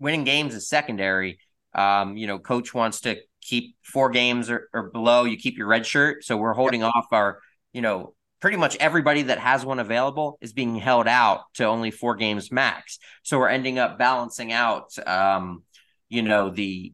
[0.00, 1.38] winning games is secondary
[1.76, 5.68] um, you know, coach wants to keep four games or, or below, you keep your
[5.68, 6.24] red shirt.
[6.24, 6.92] So we're holding yep.
[6.94, 7.38] off our,
[7.72, 11.90] you know, pretty much everybody that has one available is being held out to only
[11.90, 12.98] four games max.
[13.22, 15.62] So we're ending up balancing out, um,
[16.08, 16.92] you know, the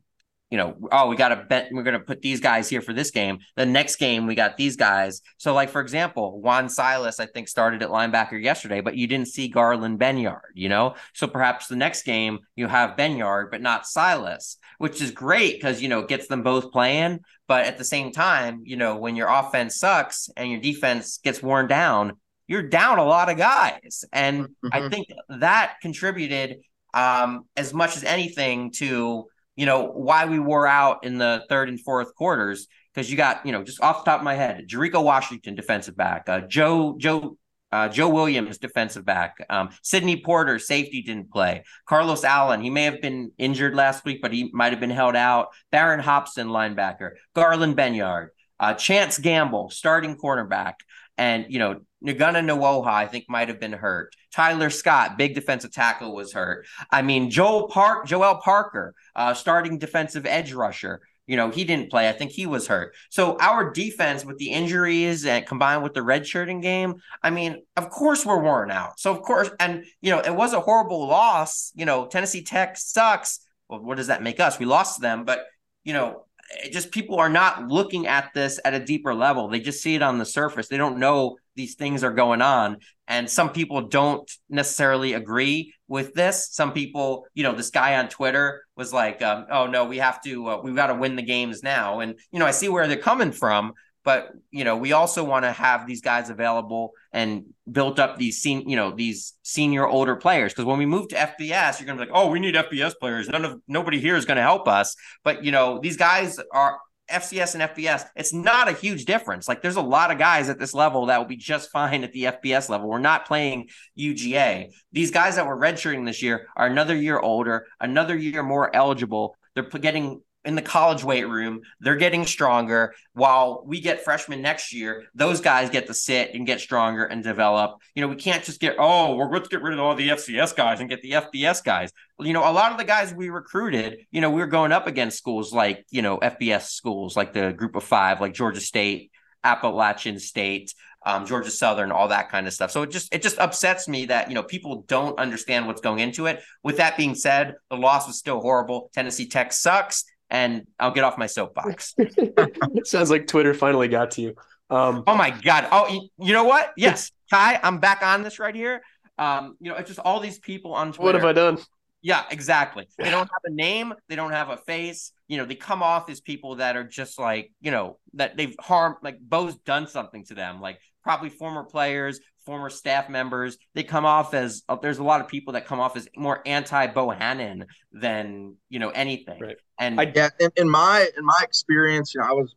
[0.52, 2.92] you know, oh, we got to bet we're going to put these guys here for
[2.92, 3.38] this game.
[3.56, 5.22] The next game, we got these guys.
[5.38, 9.28] So, like, for example, Juan Silas, I think, started at linebacker yesterday, but you didn't
[9.28, 10.94] see Garland Benyard, you know?
[11.14, 15.80] So perhaps the next game you have Benyard, but not Silas, which is great because,
[15.80, 17.20] you know, it gets them both playing.
[17.48, 21.42] But at the same time, you know, when your offense sucks and your defense gets
[21.42, 24.04] worn down, you're down a lot of guys.
[24.12, 24.68] And mm-hmm.
[24.70, 26.58] I think that contributed
[26.92, 31.68] um, as much as anything to you know, why we wore out in the third
[31.68, 32.66] and fourth quarters.
[32.94, 35.96] Because you got, you know, just off the top of my head, Jericho Washington, defensive
[35.96, 37.38] back, uh, Joe, Joe,
[37.72, 39.36] uh, Joe Williams, defensive back.
[39.48, 41.64] Um, Sidney Porter, safety, didn't play.
[41.86, 45.16] Carlos Allen, he may have been injured last week, but he might have been held
[45.16, 45.48] out.
[45.70, 47.12] Baron Hopson, linebacker.
[47.34, 48.28] Garland Benyard.
[48.60, 50.74] Uh, Chance Gamble, starting cornerback.
[51.18, 54.14] And, you know, Ngata Nwoha, I think, might have been hurt.
[54.32, 56.66] Tyler Scott, big defensive tackle, was hurt.
[56.90, 61.00] I mean, Joel Park, Joel Parker, uh, starting defensive edge rusher.
[61.26, 62.08] You know, he didn't play.
[62.08, 62.94] I think he was hurt.
[63.08, 67.90] So our defense with the injuries and combined with the redshirting game, I mean, of
[67.90, 68.98] course we're worn out.
[68.98, 71.70] So of course, and you know, it was a horrible loss.
[71.76, 73.38] You know, Tennessee Tech sucks.
[73.68, 74.58] Well, what does that make us?
[74.58, 75.46] We lost them, but
[75.84, 76.26] you know,
[76.70, 79.48] just people are not looking at this at a deeper level.
[79.48, 80.68] They just see it on the surface.
[80.68, 82.78] They don't know these things are going on.
[83.08, 86.48] And some people don't necessarily agree with this.
[86.52, 90.22] Some people, you know, this guy on Twitter was like, um, "Oh no, we have
[90.22, 92.86] to, uh, we've got to win the games now." And you know, I see where
[92.88, 97.44] they're coming from, but you know, we also want to have these guys available and
[97.70, 100.52] built up these sen- you know, these senior older players.
[100.52, 103.28] Because when we move to FBS, you're gonna be like, "Oh, we need FBS players.
[103.28, 106.78] None of nobody here is going to help us." But you know, these guys are
[107.12, 109.46] FCS and FBS, it's not a huge difference.
[109.46, 112.12] Like there's a lot of guys at this level that will be just fine at
[112.12, 112.88] the FBS level.
[112.88, 114.70] We're not playing UGA.
[114.92, 119.36] These guys that were redshirting this year are another year older, another year more eligible.
[119.54, 121.60] They're getting in the college weight room.
[121.80, 125.04] They're getting stronger while we get freshmen next year.
[125.14, 127.78] Those guys get to sit and get stronger and develop.
[127.94, 130.08] You know, we can't just get, oh, we're going to get rid of all the
[130.08, 131.92] FCS guys and get the FBS guys.
[132.18, 134.86] You know, a lot of the guys we recruited, you know, we were going up
[134.86, 139.10] against schools like, you know, FBS schools like the group of five, like Georgia State,
[139.44, 140.72] Appalachian State,
[141.04, 142.70] um, Georgia Southern, all that kind of stuff.
[142.70, 145.98] So it just it just upsets me that you know people don't understand what's going
[145.98, 146.40] into it.
[146.62, 148.90] With that being said, the loss was still horrible.
[148.94, 151.94] Tennessee Tech sucks, and I'll get off my soapbox.
[152.84, 154.34] Sounds like Twitter finally got to you.
[154.70, 155.68] Um, oh my god!
[155.70, 156.72] Oh, you know what?
[156.76, 158.82] Yes, Kai, I'm back on this right here.
[159.18, 161.04] Um, you know, it's just all these people on Twitter.
[161.04, 161.58] What have I done?
[162.00, 162.88] Yeah, exactly.
[162.98, 165.12] They don't have a name, they don't have a face.
[165.28, 168.56] You know, they come off as people that are just like, you know, that they've
[168.58, 170.62] harmed like Bo's done something to them.
[170.62, 173.58] Like probably former players, former staff members.
[173.74, 176.42] They come off as uh, there's a lot of people that come off as more
[176.46, 179.40] anti Bohannon than you know anything.
[179.40, 179.56] Right.
[179.78, 182.54] And I, yeah, in, in, my in my experience, you know, I was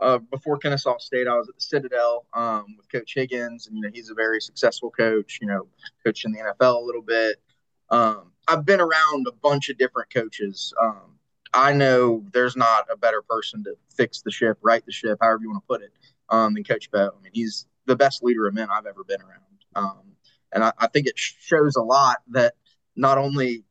[0.00, 3.82] uh, before Kennesaw State, I was at the Citadel um, with Coach Higgins, and you
[3.82, 5.38] know he's a very successful coach.
[5.40, 5.66] You know,
[6.04, 7.40] coached in the NFL a little bit.
[7.90, 10.72] Um, I've been around a bunch of different coaches.
[10.82, 11.18] Um,
[11.52, 15.40] I know there's not a better person to fix the ship, right the ship, however
[15.42, 15.92] you want to put it,
[16.28, 17.12] um, than Coach Bo.
[17.16, 19.40] I mean, he's the best leader of men I've ever been around.
[19.76, 20.02] Um,
[20.52, 22.54] and I, I, think it shows a lot that
[22.94, 23.64] not only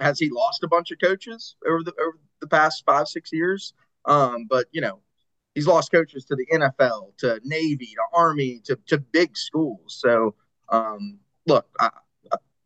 [0.00, 3.74] has he lost a bunch of coaches over the over the past five six years,
[4.04, 5.00] um, but you know
[5.54, 9.98] he's lost coaches to the NFL, to Navy, to Army, to to big schools.
[10.00, 10.34] So
[10.68, 11.90] um, look, I,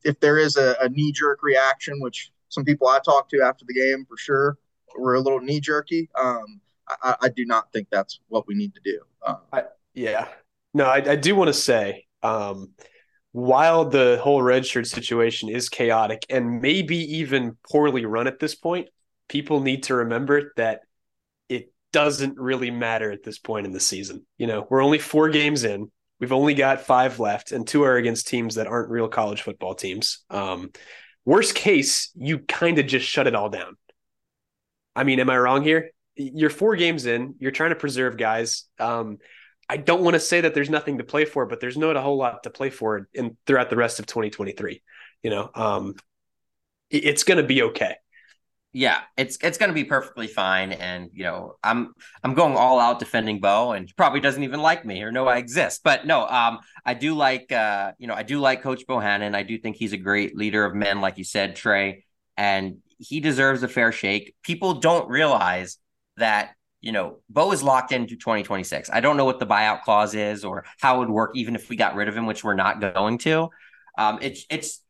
[0.05, 3.64] if there is a, a knee jerk reaction, which some people I talked to after
[3.66, 4.59] the game for sure
[4.96, 6.11] were a little knee jerky.
[6.20, 6.61] Um,
[7.02, 9.00] I, I, do not think that's what we need to do.
[9.26, 9.62] Um, I,
[9.94, 10.28] yeah.
[10.74, 12.72] No, I, I do want to say, um,
[13.33, 18.88] while the whole redshirt situation is chaotic and maybe even poorly run at this point,
[19.28, 20.81] people need to remember that
[21.48, 24.26] it doesn't really matter at this point in the season.
[24.37, 25.90] You know, we're only four games in.
[26.20, 29.74] We've only got five left, and two are against teams that aren't real college football
[29.74, 30.24] teams.
[30.31, 30.70] Um,
[31.24, 33.76] worst case, you kind of just shut it all down.
[34.94, 35.90] I mean, am I wrong here?
[36.14, 37.35] You're four games in.
[37.38, 38.64] You're trying to preserve guys.
[38.78, 39.18] Um,
[39.72, 42.00] I don't want to say that there's nothing to play for, but there's not a
[42.02, 44.82] whole lot to play for in throughout the rest of 2023.
[45.22, 45.94] You know, um,
[46.90, 47.94] it's going to be okay.
[48.74, 52.80] Yeah, it's it's going to be perfectly fine, and you know, I'm I'm going all
[52.80, 55.80] out defending Bo, and he probably doesn't even like me or know I exist.
[55.82, 59.35] But no, um, I do like uh, you know, I do like Coach Bohannon.
[59.35, 62.04] I do think he's a great leader of men, like you said, Trey,
[62.37, 64.35] and he deserves a fair shake.
[64.42, 65.78] People don't realize
[66.18, 66.50] that
[66.82, 68.90] you know, Bo is locked into 2026.
[68.92, 71.70] I don't know what the buyout clause is or how it would work, even if
[71.70, 73.48] we got rid of him, which we're not going to.
[73.96, 74.80] Um, it's it's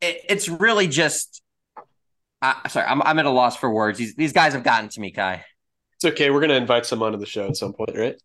[0.00, 1.42] it's really just.
[2.40, 3.98] Uh, sorry, I'm I'm at a loss for words.
[3.98, 5.44] These these guys have gotten to me, Kai.
[5.96, 6.30] It's okay.
[6.30, 8.16] We're gonna invite some onto the show at some point, right?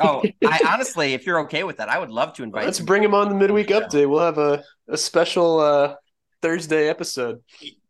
[0.00, 2.64] oh, I honestly, if you're okay with that, I would love to invite.
[2.64, 4.08] Let's bring him on the midweek update.
[4.08, 5.94] We'll have a a special uh,
[6.42, 7.42] Thursday episode.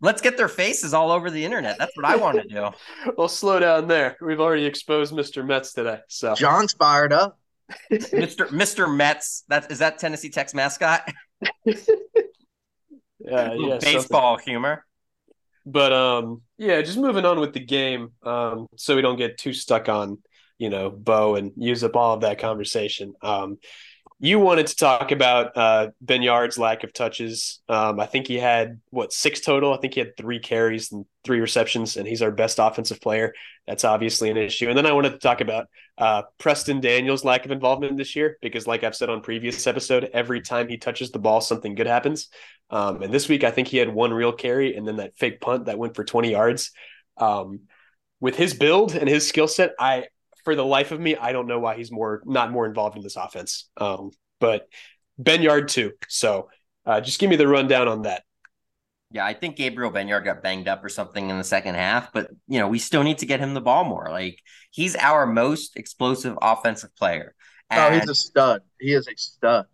[0.04, 1.78] Let's get their faces all over the internet.
[1.78, 2.68] That's what I want to do.
[3.16, 4.18] well, slow down there.
[4.20, 5.46] We've already exposed Mr.
[5.46, 6.00] Metz today.
[6.08, 7.38] So Jon's fired up.
[7.90, 8.46] Mr.
[8.48, 8.94] Mr.
[8.94, 9.44] Metz.
[9.48, 11.10] That is that Tennessee Tech's mascot.
[11.64, 11.74] yeah,
[13.24, 14.52] yeah, baseball something.
[14.52, 14.84] humor.
[15.64, 19.54] But um, yeah, just moving on with the game, um, so we don't get too
[19.54, 20.18] stuck on
[20.58, 23.14] you know Bo and use up all of that conversation.
[23.22, 23.56] Um,
[24.24, 27.60] you wanted to talk about uh, Benyard's lack of touches.
[27.68, 29.74] Um, I think he had what six total.
[29.74, 33.34] I think he had three carries and three receptions, and he's our best offensive player.
[33.66, 34.70] That's obviously an issue.
[34.70, 35.66] And then I wanted to talk about
[35.98, 40.08] uh, Preston Daniels' lack of involvement this year because, like I've said on previous episode,
[40.14, 42.30] every time he touches the ball, something good happens.
[42.70, 45.42] Um, and this week, I think he had one real carry and then that fake
[45.42, 46.70] punt that went for twenty yards.
[47.18, 47.60] Um,
[48.20, 50.06] with his build and his skill set, I
[50.44, 53.02] for the life of me, I don't know why he's more not more involved in
[53.02, 53.68] this offense.
[53.76, 54.68] Um, but
[55.20, 55.92] Benyard too.
[56.08, 56.50] So
[56.86, 58.22] uh, just give me the rundown on that.
[59.10, 62.30] Yeah, I think Gabriel Benyard got banged up or something in the second half, but
[62.48, 64.08] you know we still need to get him the ball more.
[64.10, 67.34] Like he's our most explosive offensive player.
[67.70, 68.62] And oh, he's a stud.
[68.78, 69.66] He is a stud.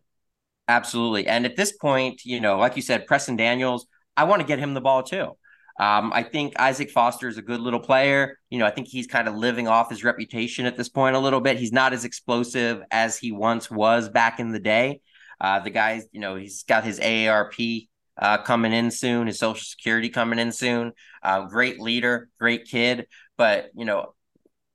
[0.68, 1.26] Absolutely.
[1.26, 3.86] And at this point, you know, like you said, Preston Daniels,
[4.16, 5.32] I want to get him the ball too.
[5.80, 8.38] Um, I think Isaac Foster is a good little player.
[8.50, 11.18] You know, I think he's kind of living off his reputation at this point a
[11.18, 11.56] little bit.
[11.56, 15.00] He's not as explosive as he once was back in the day.
[15.40, 19.64] Uh, the guy, you know, he's got his AARP uh, coming in soon, his Social
[19.64, 20.92] Security coming in soon.
[21.22, 23.06] Uh, great leader, great kid,
[23.38, 24.12] but you know,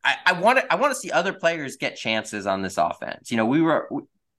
[0.03, 3.31] I want to I want to see other players get chances on this offense.
[3.31, 3.89] You know, we were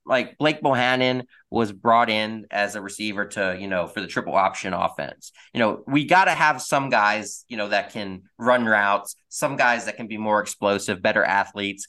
[0.07, 4.35] like Blake Bohannon was brought in as a receiver to, you know, for the triple
[4.35, 5.31] option offense.
[5.53, 9.55] You know, we got to have some guys, you know, that can run routes, some
[9.55, 11.87] guys that can be more explosive, better athletes.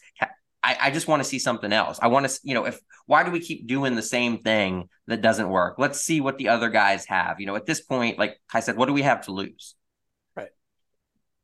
[0.62, 1.98] I, I just want to see something else.
[2.02, 5.22] I want to, you know, if why do we keep doing the same thing that
[5.22, 5.76] doesn't work?
[5.78, 7.40] Let's see what the other guys have.
[7.40, 9.74] You know, at this point, like I said, what do we have to lose?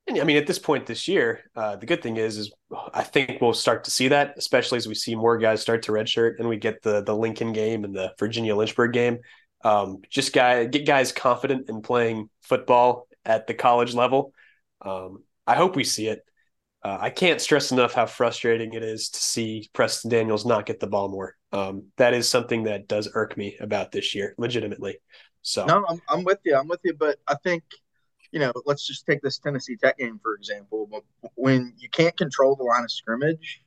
[0.07, 2.53] And I mean, at this point this year, uh, the good thing is, is
[2.93, 5.93] I think we'll start to see that, especially as we see more guys start to
[5.93, 9.19] redshirt and we get the the Lincoln game and the Virginia Lynchburg game.
[9.63, 14.35] Um, just guy get guys confident in playing football at the college level.
[14.83, 16.21] Um, I hope we see it.
[16.83, 20.81] Uh, I can't stress enough how frustrating it is to see Preston Daniels not get
[20.81, 21.35] the ball more.
[21.51, 24.99] Um, that is something that does irk me about this year, legitimately.
[25.41, 26.55] So no, I'm, I'm with you.
[26.57, 27.63] I'm with you, but I think
[28.35, 30.91] you know, let's just take this Tennessee Tech game for example.
[31.37, 33.63] When you can't control the line of scrimmage,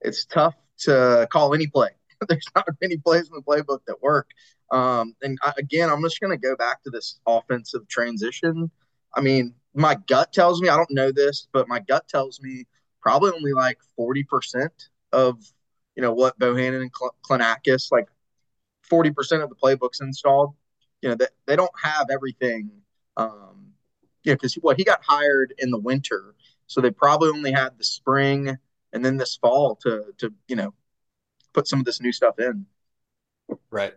[0.00, 1.90] it's tough to call any play.
[2.28, 4.30] There's not many plays in the playbook that work.
[4.70, 8.70] Um, and I, again, I'm just going to go back to this offensive transition.
[9.14, 12.64] I mean, my gut tells me I don't know this, but my gut tells me
[13.02, 15.38] probably only like forty percent of
[15.96, 17.14] you know what Bohannon and Cl-
[17.90, 18.08] like
[18.80, 20.54] forty percent of the playbooks installed.
[21.02, 22.70] You know that they, they don't have everything.
[23.18, 23.71] Um,
[24.24, 26.34] yeah, because what he got hired in the winter,
[26.66, 28.56] so they probably only had the spring
[28.92, 30.74] and then this fall to to you know
[31.52, 32.66] put some of this new stuff in.
[33.70, 33.94] Right.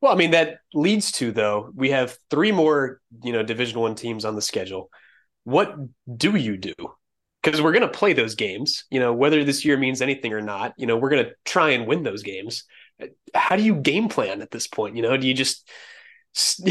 [0.00, 3.94] Well, I mean that leads to though we have three more you know Division One
[3.94, 4.90] teams on the schedule.
[5.44, 5.76] What
[6.16, 6.74] do you do?
[7.42, 8.84] Because we're going to play those games.
[8.90, 10.74] You know whether this year means anything or not.
[10.76, 12.64] You know we're going to try and win those games.
[13.34, 14.96] How do you game plan at this point?
[14.96, 15.68] You know, do you just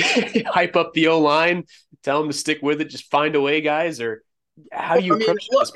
[0.48, 1.66] hype up the O line,
[2.04, 4.24] tell them to stick with it, just find a way, guys, or
[4.72, 5.70] how do you I mean, look,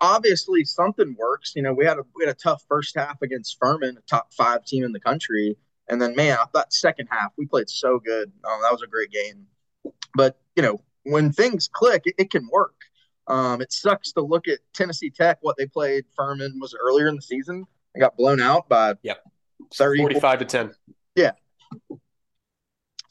[0.00, 1.52] Obviously, something works.
[1.54, 4.34] You know, we had a we had a tough first half against Furman, a top
[4.34, 5.56] five team in the country
[5.88, 8.32] and then, man, I thought second half we played so good.
[8.44, 9.46] Um, that was a great game.
[10.14, 12.74] But you know, when things click, it, it can work.
[13.26, 15.38] Um, it sucks to look at Tennessee Tech.
[15.42, 17.66] What they played Furman was earlier in the season.
[17.94, 19.22] They got blown out by yep.
[19.74, 20.72] 30, 45 to 10.
[21.14, 21.32] Yeah.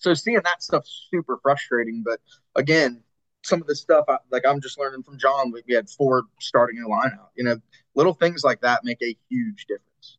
[0.01, 2.03] So seeing that stuff super frustrating.
[2.03, 2.19] But
[2.55, 3.03] again,
[3.43, 5.51] some of the stuff I, like I'm just learning from Jon.
[5.51, 7.29] We, we had four starting a lineup.
[7.35, 7.61] You know,
[7.95, 10.17] little things like that make a huge difference.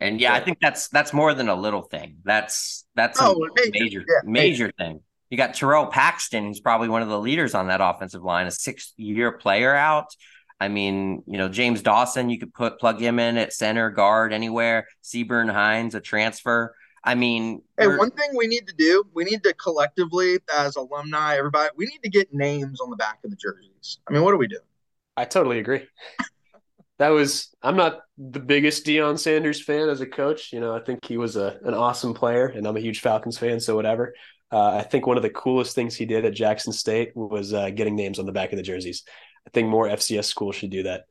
[0.00, 2.18] And yeah, I think that's that's more than a little thing.
[2.24, 5.00] That's that's oh, a major major, yeah, major thing.
[5.30, 8.50] You got Terrell Paxton, who's probably one of the leaders on that offensive line, a
[8.50, 10.06] six year player out.
[10.58, 14.32] I mean, you know, James Dawson, you could put plug him in at center, guard,
[14.32, 14.86] anywhere.
[15.04, 16.74] Seaburn Hines, a transfer.
[17.06, 21.36] I mean, hey, one thing we need to do, we need to collectively, as alumni,
[21.36, 23.98] everybody, we need to get names on the back of the jerseys.
[24.08, 24.58] I mean, what do we do?
[25.16, 25.86] I totally agree
[26.98, 30.52] that was I'm not the biggest Deion Sanders fan as a coach.
[30.52, 33.38] You know, I think he was a an awesome player, and I'm a huge Falcons
[33.38, 34.14] fan, so whatever.
[34.50, 37.70] Uh, I think one of the coolest things he did at Jackson State was uh,
[37.70, 39.02] getting names on the back of the jerseys.
[39.46, 41.06] I think more FCS schools should do that.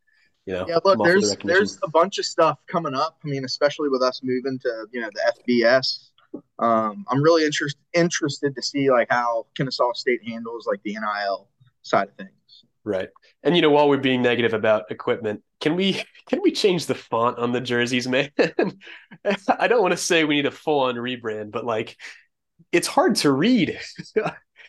[0.45, 0.77] You know, yeah.
[0.83, 3.17] Look, there's there's a bunch of stuff coming up.
[3.23, 6.09] I mean, especially with us moving to you know the FBS.
[6.59, 11.49] Um, I'm really interested interested to see like how Kennesaw State handles like the NIL
[11.81, 12.31] side of things.
[12.83, 13.09] Right.
[13.43, 16.95] And you know, while we're being negative about equipment, can we can we change the
[16.95, 18.29] font on the jerseys, man?
[19.59, 21.97] I don't want to say we need a full on rebrand, but like
[22.71, 23.79] it's hard to read.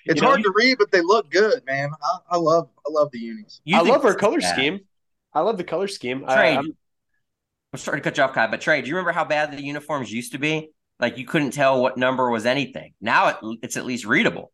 [0.06, 1.90] it's know, hard to read, but they look good, man.
[2.02, 3.60] I, I love I love the unis.
[3.64, 4.54] You I love our color bad.
[4.54, 4.80] scheme.
[5.36, 6.20] I love the color scheme.
[6.20, 6.54] Trade.
[6.54, 6.72] I, I'm,
[7.74, 9.62] I'm sorry to cut you off, Kai, but Trey, do you remember how bad the
[9.62, 10.70] uniforms used to be?
[10.98, 12.94] Like you couldn't tell what number was anything.
[13.02, 14.50] Now it, it's at least readable.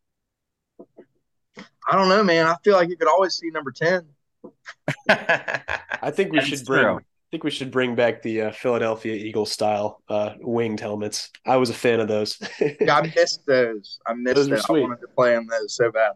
[1.89, 2.47] I don't know, man.
[2.47, 4.09] I feel like you could always see number ten.
[5.09, 6.83] I think we should bring.
[6.83, 6.97] True.
[6.97, 11.31] I think we should bring back the uh, Philadelphia Eagle style uh, winged helmets.
[11.47, 12.41] I was a fan of those.
[12.81, 14.01] yeah, I missed those.
[14.05, 14.49] I missed those.
[14.51, 14.65] It.
[14.69, 16.13] I wanted to play on those so bad.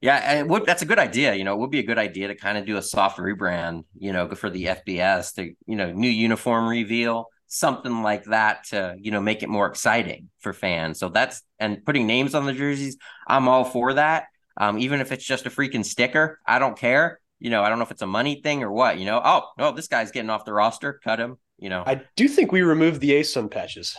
[0.00, 1.34] Yeah, that's a good idea.
[1.34, 3.84] You know, it would be a good idea to kind of do a soft rebrand.
[3.98, 8.96] You know, for the FBS, to you know, new uniform reveal, something like that to
[8.98, 10.98] you know make it more exciting for fans.
[10.98, 12.96] So that's and putting names on the jerseys.
[13.26, 14.26] I'm all for that.
[14.58, 17.78] Um, even if it's just a freaking sticker, I don't care you know, I don't
[17.78, 19.20] know if it's a money thing or what, you know.
[19.22, 21.82] Oh, no, this guy's getting off the roster, cut him, you know.
[21.86, 23.96] I do think we removed the ASUN patches.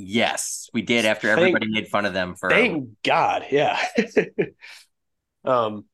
[0.00, 3.84] Yes, we did after thank, everybody made fun of them for Thank God, yeah.
[5.44, 5.84] um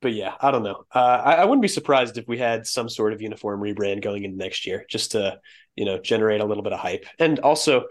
[0.00, 0.84] but yeah, I don't know.
[0.92, 4.24] Uh, I, I, wouldn't be surprised if we had some sort of uniform rebrand going
[4.24, 5.38] into next year, just to
[5.76, 7.06] you know generate a little bit of hype.
[7.20, 7.84] And also,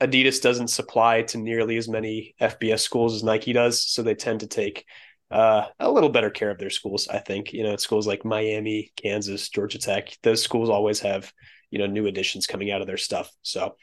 [0.00, 4.40] Adidas doesn't supply to nearly as many FBS schools as Nike does, so they tend
[4.40, 4.84] to take
[5.30, 7.06] uh, a little better care of their schools.
[7.06, 10.18] I think you know schools like Miami, Kansas, Georgia Tech.
[10.24, 11.32] Those schools always have
[11.70, 13.30] you know new additions coming out of their stuff.
[13.42, 13.76] So,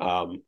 [0.00, 0.42] um,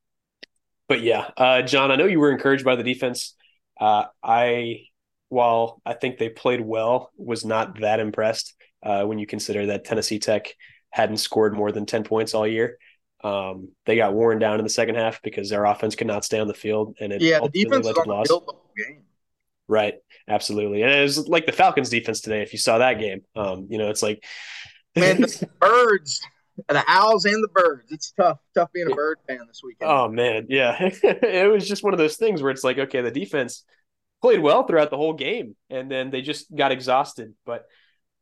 [0.90, 3.36] but yeah, uh, Jon, I know you were encouraged by the defense.
[3.80, 4.86] Uh, I,
[5.28, 9.84] while I think they played well, was not that impressed uh, when you consider that
[9.84, 10.52] Tennessee Tech
[10.90, 12.76] hadn't scored more than ten points all year.
[13.22, 16.40] Um, they got worn down in the second half because their offense could not stay
[16.40, 18.28] on the field, and it yeah, the defense led to loss.
[18.76, 19.02] game.
[19.68, 19.94] Right,
[20.26, 22.42] absolutely, and it was like the Falcons' defense today.
[22.42, 24.24] If you saw that game, um, you know, it's like
[24.96, 26.20] man, the birds,
[26.68, 27.90] the owls, and the birds.
[27.90, 29.90] It's tough, tough being a bird fan this weekend.
[29.90, 33.10] Oh man, yeah, it was just one of those things where it's like, okay, the
[33.10, 33.64] defense
[34.20, 37.34] played well throughout the whole game, and then they just got exhausted.
[37.44, 37.66] But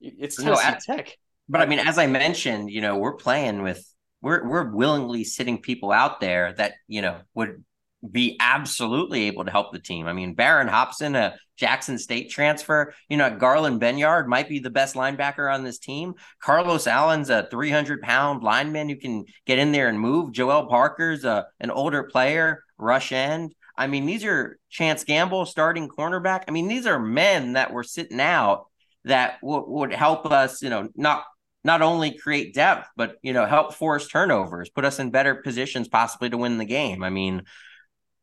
[0.01, 1.17] it's Tennessee no, Tech.
[1.49, 3.85] But I mean, as I mentioned, you know, we're playing with
[4.21, 7.65] we're we're willingly sitting people out there that you know would
[8.09, 10.07] be absolutely able to help the team.
[10.07, 14.71] I mean, Baron Hopson, a Jackson State transfer, you know, Garland Benyard might be the
[14.71, 16.15] best linebacker on this team.
[16.41, 20.33] Carlos Allen's a 300 pound lineman who can get in there and move.
[20.33, 23.55] Joel Parker's a, an older player, rush end.
[23.77, 26.45] I mean, these are Chance Gamble starting cornerback.
[26.49, 28.67] I mean, these are men that were sitting out
[29.05, 31.25] that w- would help us, you know, not
[31.65, 35.89] not only create depth, but you know, help force turnovers, put us in better positions
[35.89, 37.03] possibly to win the game.
[37.03, 37.43] I mean,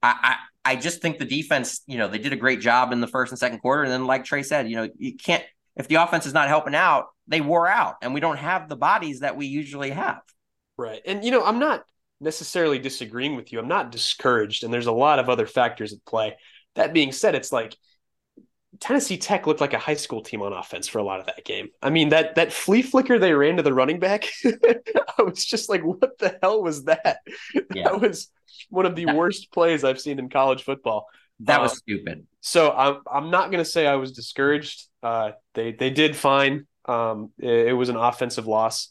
[0.06, 0.36] I, I
[0.68, 3.32] I just think the defense, you know, they did a great job in the first
[3.32, 3.84] and second quarter.
[3.84, 5.44] And then, like Trey said, you know, you can't
[5.76, 8.76] if the offense is not helping out, they wore out, and we don't have the
[8.76, 10.22] bodies that we usually have.
[10.78, 11.84] Right, and you know, I'm not
[12.20, 13.60] necessarily disagreeing with you.
[13.60, 16.36] I'm not discouraged, and there's a lot of other factors at play.
[16.76, 17.76] That being said, it's like
[18.80, 21.46] Tennessee Tech looked like a high school team on offense for a lot of that
[21.46, 21.70] game.
[21.82, 25.70] I mean, that that flea flicker they ran to the running back, I was just
[25.70, 27.20] like, what the hell was that?
[27.74, 27.90] Yeah.
[27.90, 28.30] That was
[28.70, 31.08] one of the that, worst plays I've seen in college football.
[31.42, 32.28] That was um, stupid.
[32.42, 34.88] So I'm I'm not going to say I was discouraged.
[35.04, 36.68] Uh, they they did fine.
[36.86, 38.90] Um, it, it was an offensive loss.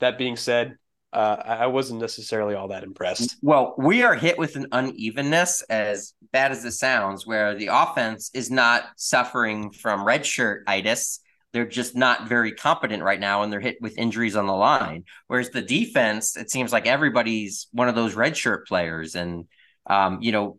[0.00, 0.76] That being said,
[1.12, 3.36] uh, I wasn't necessarily all that impressed.
[3.42, 8.30] Well, we are hit with an unevenness, as bad as it sounds, where the offense
[8.32, 11.20] is not suffering from redshirt itis.
[11.52, 15.04] They're just not very competent right now, and they're hit with injuries on the line.
[15.26, 19.44] Whereas the defense, it seems like everybody's one of those redshirt players, and
[19.86, 20.58] um, you know,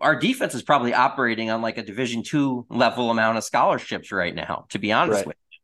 [0.00, 4.34] our defense is probably operating on like a Division two level amount of scholarships right
[4.34, 4.66] now.
[4.70, 5.26] To be honest right.
[5.28, 5.58] with you,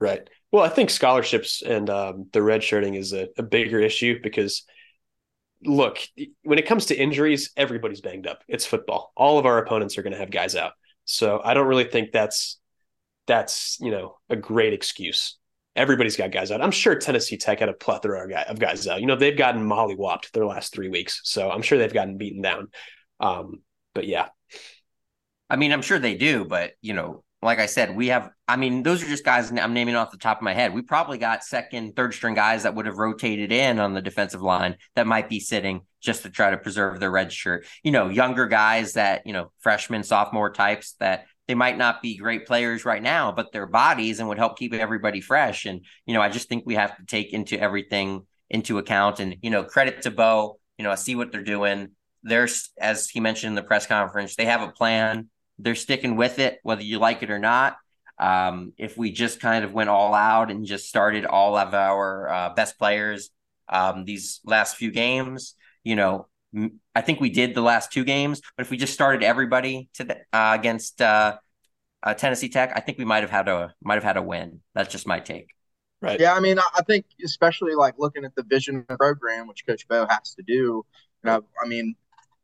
[0.00, 0.30] right.
[0.52, 4.64] Well, I think scholarships and um, the red shirting is a, a bigger issue because
[5.64, 5.98] look,
[6.42, 8.42] when it comes to injuries, everybody's banged up.
[8.48, 9.12] It's football.
[9.16, 10.72] All of our opponents are going to have guys out.
[11.04, 12.58] So I don't really think that's
[13.26, 15.38] that's you know a great excuse.
[15.74, 16.60] Everybody's got guys out.
[16.60, 19.00] I'm sure Tennessee Tech had a plethora of guys out.
[19.00, 22.42] You know they've gotten mollywopped their last three weeks, so I'm sure they've gotten beaten
[22.42, 22.68] down.
[23.20, 23.62] Um,
[23.94, 24.28] but yeah,
[25.48, 28.56] I mean, I'm sure they do, but you know, like I said, we have, I
[28.56, 30.72] mean, those are just guys I'm naming off the top of my head.
[30.72, 34.42] We probably got second, third string guys that would have rotated in on the defensive
[34.42, 37.66] line that might be sitting just to try to preserve their red shirt.
[37.82, 42.16] You know, younger guys that, you know, freshman, sophomore types that they might not be
[42.16, 45.66] great players right now, but their bodies and would help keep everybody fresh.
[45.66, 49.36] And, you know, I just think we have to take into everything into account and,
[49.42, 51.90] you know, credit to Bo, you know, I see what they're doing.
[52.22, 55.28] There's, as he mentioned in the press conference, they have a plan
[55.62, 57.76] they're sticking with it, whether you like it or not.
[58.18, 62.28] Um, if we just kind of went all out and just started all of our
[62.28, 63.30] uh, best players
[63.68, 66.28] um, these last few games, you know,
[66.94, 68.42] I think we did the last two games.
[68.56, 71.38] But if we just started everybody to the, uh, against uh,
[72.02, 74.60] uh, Tennessee Tech, I think we might have had a might have had a win.
[74.74, 75.48] That's just my take.
[76.02, 76.20] Right.
[76.20, 80.06] Yeah, I mean, I think especially like looking at the vision program, which Coach Bo
[80.10, 80.52] has to do.
[80.52, 80.84] You
[81.24, 81.94] know, I mean,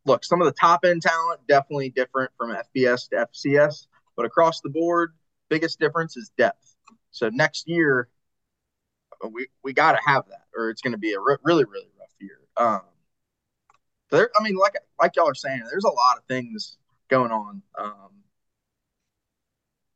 [0.08, 3.86] look, some of the top end talent definitely different from FBS to FCS,
[4.16, 5.12] but across the board,
[5.48, 6.74] biggest difference is depth.
[7.10, 8.08] So next year,
[9.30, 11.88] we we got to have that, or it's going to be a re- really really
[11.98, 12.40] rough year.
[12.56, 12.80] Um,
[14.10, 16.78] there, I mean, like like y'all are saying, there's a lot of things
[17.08, 17.62] going on.
[17.78, 18.10] Um,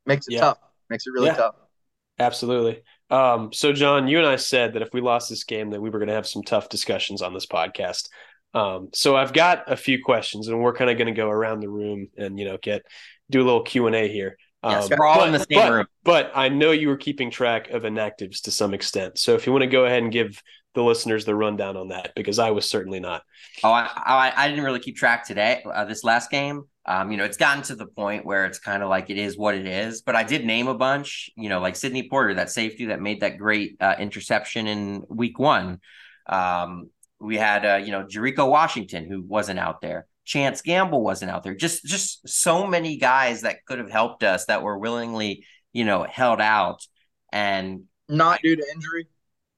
[0.05, 0.41] makes it yeah.
[0.41, 0.59] tough.
[0.89, 1.35] Makes it really yeah.
[1.35, 1.55] tough.
[2.19, 2.83] Absolutely.
[3.09, 5.89] Um, so, Jon, you and I said that if we lost this game, that we
[5.89, 8.09] were going to have some tough discussions on this podcast.
[8.53, 11.59] Um, so I've got a few questions, and we're kind of going to go around
[11.59, 12.83] the room and you know get
[13.29, 14.37] do a little Q and A here.
[14.61, 15.87] Um, yes, we're all but, in the same but, room.
[16.03, 19.19] But I know you were keeping track of inactives to some extent.
[19.19, 20.41] So if you want to go ahead and give
[20.73, 23.23] the listeners the rundown on that, because I was certainly not.
[23.63, 25.63] Oh, I I, I didn't really keep track today.
[25.65, 28.83] Uh, this last game, um, you know, it's gotten to the point where it's kind
[28.83, 30.01] of like it is what it is.
[30.01, 31.29] But I did name a bunch.
[31.35, 35.39] You know, like Sidney Porter, that safety that made that great uh, interception in Week
[35.39, 35.79] One.
[36.27, 36.89] Um,
[37.23, 40.07] we had uh, you know Jericho Washington who wasn't out there.
[40.25, 41.55] Chance Gamble wasn't out there.
[41.55, 46.03] Just just so many guys that could have helped us that were willingly, you know,
[46.03, 46.85] held out
[47.31, 49.07] and not due to injury.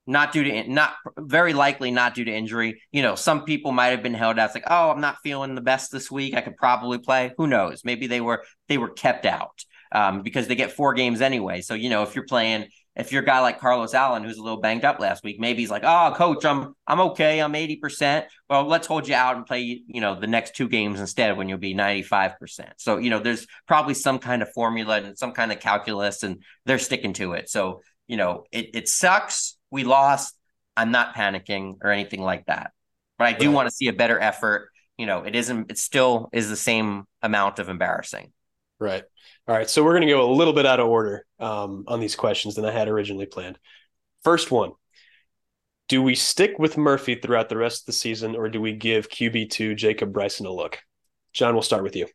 [0.07, 2.81] not due to not very likely not due to injury.
[2.91, 4.45] You know, some people might have been held out.
[4.45, 6.35] It's like, oh, I'm not feeling the best this week.
[6.35, 7.33] I could probably play.
[7.37, 7.81] Who knows?
[7.83, 11.61] Maybe they were they were kept out um, because they get four games anyway.
[11.61, 14.41] So you know, if you're playing, if you're a guy like Carlos Allen who's a
[14.41, 17.39] little banged up last week, maybe he's like, oh, coach, I'm I'm okay.
[17.39, 18.25] I'm eighty percent.
[18.49, 21.49] Well, let's hold you out and play you know the next two games instead when
[21.49, 22.73] you'll be ninety five percent.
[22.77, 26.43] So you know, there's probably some kind of formula and some kind of calculus, and
[26.65, 27.49] they're sticking to it.
[27.49, 30.35] So you know, it it sucks we lost.
[30.77, 32.71] I'm not panicking or anything like that.
[33.17, 34.69] But I do want to see a better effort.
[34.97, 38.31] You know, it isn't, it still is the same amount of embarrassing.
[38.79, 39.03] Right.
[39.47, 39.69] All right.
[39.69, 42.55] So we're going to go a little bit out of order um, on these questions
[42.55, 43.57] than I had originally planned.
[44.23, 44.71] First one
[45.87, 49.09] Do we stick with Murphy throughout the rest of the season or do we give
[49.09, 50.79] QB2 Jacob Bryson a look?
[51.33, 52.07] Jon, we'll start with you.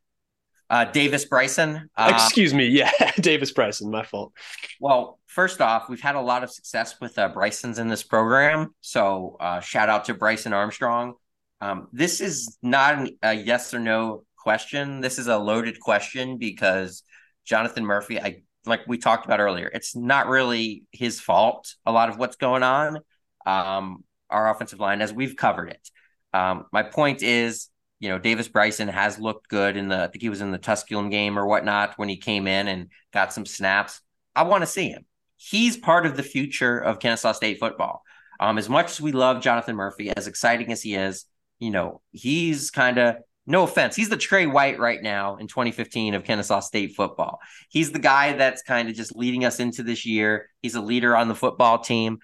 [0.71, 1.91] Uh, Davis Bryson.
[1.97, 2.67] Uh, Excuse me.
[2.69, 3.91] Yeah, Davis Bryson.
[3.91, 4.33] My fault.
[4.81, 8.73] Well, first off, we've had a lot of success with uh, Brysons in this program.
[8.81, 11.15] So uh, shout out to Bryson Armstrong.
[11.61, 15.01] Um, this is not a yes or no question.
[15.01, 17.03] This is a loaded question because
[17.45, 21.75] Jonathan Murphy, I like we talked about earlier, it's not really his fault.
[21.87, 22.99] A lot of what's going on,
[23.47, 25.91] um, our offensive line, as we've covered it.
[26.33, 27.71] Um, my point is
[28.01, 30.59] you know, Davis Bryson has looked good in the, I think he was in the
[30.59, 34.01] Tusculum game or whatnot when he came in and got some snaps.
[34.35, 35.05] I want to see him.
[35.37, 38.03] He's part of the future of Kennesaw State football.
[38.41, 41.27] Um, as much as we love Jonathan Murphy, as exciting as he is,
[41.59, 43.17] you know, he's kind of,
[43.51, 47.41] no offense, he's the Trey White right now in 2015 of Kennesaw State football.
[47.69, 50.49] He's the guy that's kind of just leading us into this year.
[50.63, 52.19] He's a leader on the football team.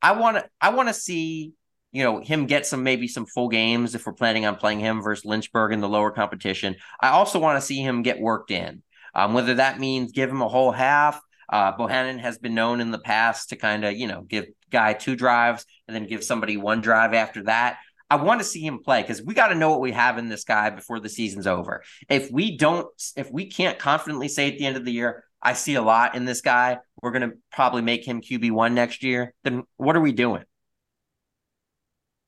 [0.00, 1.52] I want to, I want to see
[1.92, 5.02] you know him get some maybe some full games if we're planning on playing him
[5.02, 6.76] versus Lynchburg in the lower competition.
[7.00, 8.82] I also want to see him get worked in,
[9.14, 11.20] um, whether that means give him a whole half.
[11.48, 14.92] Uh, Bohannon has been known in the past to kind of you know give guy
[14.92, 17.78] two drives and then give somebody one drive after that.
[18.10, 20.28] I want to see him play because we got to know what we have in
[20.28, 21.84] this guy before the season's over.
[22.08, 25.52] If we don't, if we can't confidently say at the end of the year, I
[25.52, 29.02] see a lot in this guy, we're going to probably make him QB one next
[29.02, 29.32] year.
[29.44, 30.44] Then what are we doing?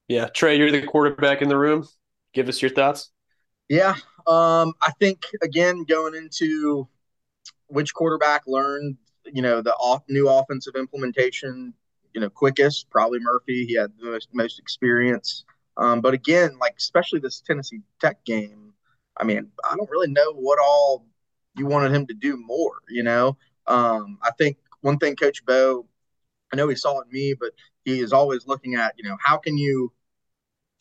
[0.08, 1.86] Yeah, Trey, you're the quarterback in the room.
[2.32, 3.10] Give us your thoughts.
[3.68, 3.94] Yeah,
[4.26, 6.88] um, I think again going into
[7.68, 11.72] which quarterback learned, you know, the off, new offensive implementation,
[12.14, 13.64] you know, quickest, probably Murphy.
[13.66, 15.44] He had the most, most experience.
[15.76, 18.74] Um, but again, like especially this Tennessee Tech game,
[19.16, 21.06] I mean, I don't really know what all
[21.56, 22.80] you wanted him to do more.
[22.88, 25.86] You know, um, I think one thing Coach Bo,
[26.52, 27.50] I know he saw it me, but
[27.84, 29.92] he is always looking at, you know, how can you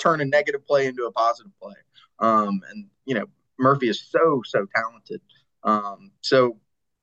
[0.02, 1.76] turn a negative play into a positive play.
[2.20, 3.26] Um, and you know,
[3.60, 5.22] Murphy is so so talented.
[5.64, 6.58] Um, so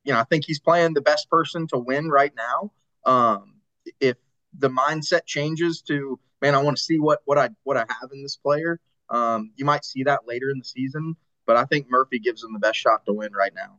[0.04, 2.72] you know, I think he's playing the best person to win right now.
[3.04, 3.54] Um,
[4.00, 4.16] if
[4.58, 8.10] the mindset changes to man, I want to see what what I what I have
[8.12, 8.80] in this player.
[9.10, 11.16] Um, you might see that later in the season,
[11.46, 13.78] but I think Murphy gives him the best shot to win right now.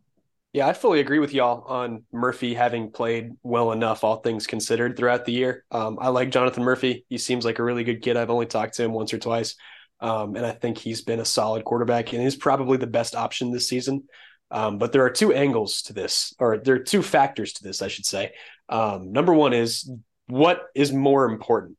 [0.51, 4.97] Yeah, I fully agree with y'all on Murphy having played well enough, all things considered,
[4.97, 5.63] throughout the year.
[5.69, 7.05] Um, I like Jonathan Murphy.
[7.07, 8.17] He seems like a really good kid.
[8.17, 9.55] I've only talked to him once or twice,
[9.99, 13.51] um, and I think he's been a solid quarterback and is probably the best option
[13.51, 14.05] this season.
[14.49, 17.83] Um, but there are two angles to this, or there are two factors to this,
[17.83, 18.33] I should say.
[18.67, 19.87] Um, number one is
[20.25, 21.77] what is more important?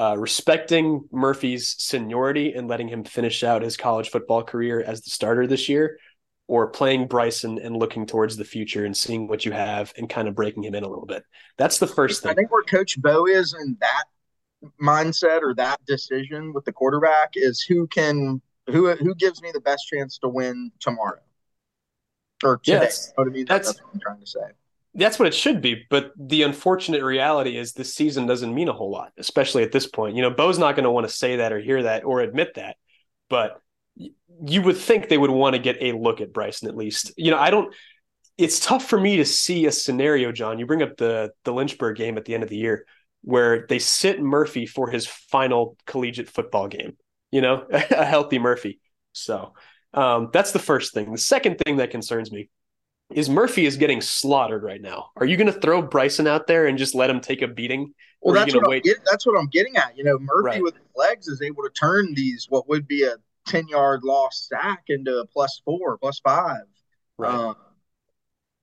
[0.00, 5.10] Uh, respecting Murphy's seniority and letting him finish out his college football career as the
[5.10, 5.98] starter this year,
[6.46, 10.28] or playing Bryson and looking towards the future and seeing what you have and kind
[10.28, 11.24] of breaking him in a little bit.
[11.56, 12.30] That's the first thing.
[12.30, 14.04] I think where Coach Bo is in that
[14.80, 19.60] mindset or that decision with the quarterback is who can who who gives me the
[19.60, 21.20] best chance to win tomorrow
[22.42, 22.82] or today.
[22.82, 23.46] Yes, you know I mean?
[23.46, 24.40] that's, that's what I'm trying to say.
[24.94, 28.72] That's what it should be, but the unfortunate reality is this season doesn't mean a
[28.72, 30.16] whole lot, especially at this point.
[30.16, 32.54] You know, Bo's not going to want to say that or hear that or admit
[32.54, 32.76] that,
[33.28, 33.60] but
[33.96, 37.12] you would think they would want to get a look at Bryson at least.
[37.16, 37.74] You know, I don't.
[38.36, 40.58] It's tough for me to see a scenario, Jon.
[40.58, 42.86] You bring up the the Lynchburg game at the end of the year
[43.22, 46.96] where they sit Murphy for his final collegiate football game.
[47.30, 48.80] You know, a healthy Murphy.
[49.12, 49.54] So
[49.92, 51.12] um, that's the first thing.
[51.12, 52.48] The second thing that concerns me
[53.10, 55.10] is Murphy is getting slaughtered right now.
[55.16, 57.94] Are you going to throw Bryson out there and just let him take a beating?
[58.20, 59.96] Well, that's what, get, that's what I'm getting at.
[59.96, 60.62] You know, Murphy right.
[60.62, 63.14] with legs is able to turn these what would be a
[63.46, 66.62] 10 yard loss sack into a plus four, plus five.
[67.16, 67.34] Right.
[67.34, 67.56] Um,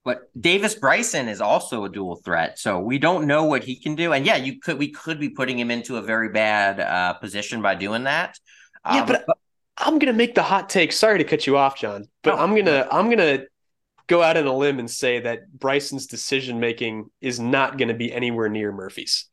[0.04, 3.96] but Davis Bryson is also a dual threat, so we don't know what he can
[3.96, 4.14] do.
[4.14, 7.64] And yeah, you could we could be putting him into a very bad uh, position
[7.64, 8.38] by doing that.
[8.86, 9.38] Yeah, um, but, but,
[9.78, 10.92] I'm gonna make the hot take.
[10.92, 13.46] Sorry to cut you off, Jon, but I'm gonna I'm gonna
[14.08, 17.94] go out on a limb and say that Bryson's decision making is not going to
[17.94, 19.28] be anywhere near Murphy's.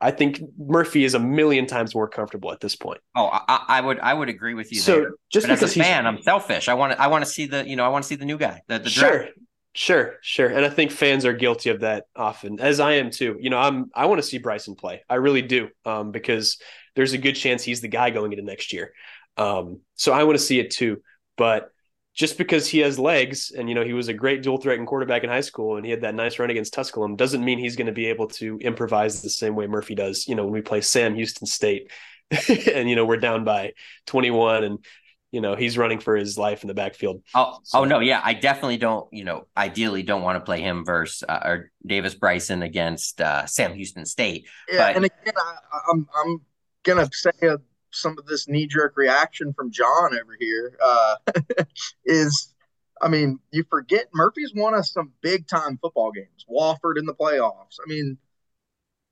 [0.00, 3.00] I think Murphy is a million times more comfortable at this point.
[3.14, 4.80] Oh, I, I would I would agree with you.
[4.80, 5.10] So there.
[5.32, 6.68] just but because as a fan, I'm selfish.
[6.68, 8.26] I want to I want to see the you know I want to see the
[8.26, 8.60] new guy.
[8.68, 9.32] The, the sure, draft.
[9.72, 10.48] sure, sure.
[10.48, 13.38] And I think fans are guilty of that often, as I am too.
[13.40, 15.02] You know, I'm I want to see Bryson play.
[15.08, 16.58] I really do, um, because
[16.96, 18.92] there's a good chance he's the guy going into next year.
[19.38, 21.02] Um, so I want to see it too.
[21.36, 21.70] But
[22.14, 24.86] just because he has legs and you know he was a great dual threat and
[24.86, 27.76] quarterback in high school and he had that nice run against Tusculum doesn't mean he's
[27.76, 30.26] going to be able to improvise the same way Murphy does.
[30.28, 31.90] You know, when we play Sam Houston State
[32.48, 33.72] and you know we're down by
[34.06, 34.84] 21 and
[35.32, 37.22] you know he's running for his life in the backfield.
[37.34, 39.12] Oh, So- oh no, yeah, I definitely don't.
[39.12, 43.44] You know, ideally don't want to play him versus uh, or Davis Bryson against uh,
[43.46, 44.46] Sam Houston State.
[44.70, 46.40] Yeah, But- and again, I, I'm I'm
[46.84, 47.56] gonna say uh,
[47.94, 51.16] some of this knee jerk reaction from Jon over here uh,
[52.04, 52.54] is,
[53.00, 56.44] I mean, you forget Murphy's won us some big time football games.
[56.50, 57.78] Wofford in the playoffs.
[57.84, 58.18] I mean,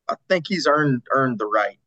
[0.08, 1.78] I think he's earned earned the right.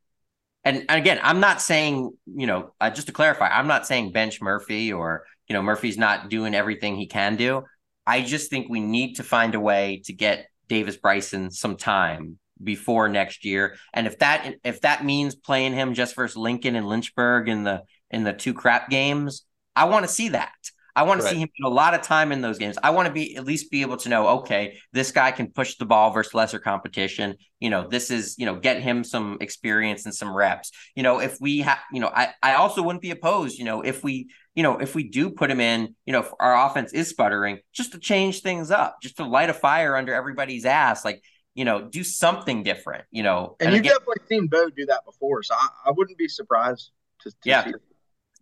[0.64, 4.14] And, and again, I'm not saying, you know, uh, just to clarify, I'm not saying
[4.14, 7.64] bench Murphy or, you know, Murphy's not doing everything he can do.
[8.08, 12.40] I just think we need to find a way to get Davis Bryson some time
[12.64, 13.76] before next year.
[13.94, 17.84] And if that if that means playing him just versus Lincoln and Lynchburg in the
[18.10, 19.46] in the two crap games,
[19.76, 20.54] I want to see that.
[20.98, 22.78] I want to see him get a lot of time in those games.
[22.82, 25.76] I want to be at least be able to know, okay, this guy can push
[25.76, 27.36] the ball versus lesser competition.
[27.60, 30.72] You know, this is, you know, get him some experience and some reps.
[30.96, 33.82] You know, if we have, you know, I, I also wouldn't be opposed, you know,
[33.82, 36.94] if we, you know, if we do put him in, you know, if our offense
[36.94, 41.04] is sputtering, just to change things up, just to light a fire under everybody's ass,
[41.04, 41.22] like,
[41.56, 43.56] you know, do something different, you know.
[43.60, 46.92] And, you've again, definitely seen Bo do that before, so I, I wouldn't be surprised
[47.22, 47.64] to, to Yeah.
[47.64, 47.82] see it.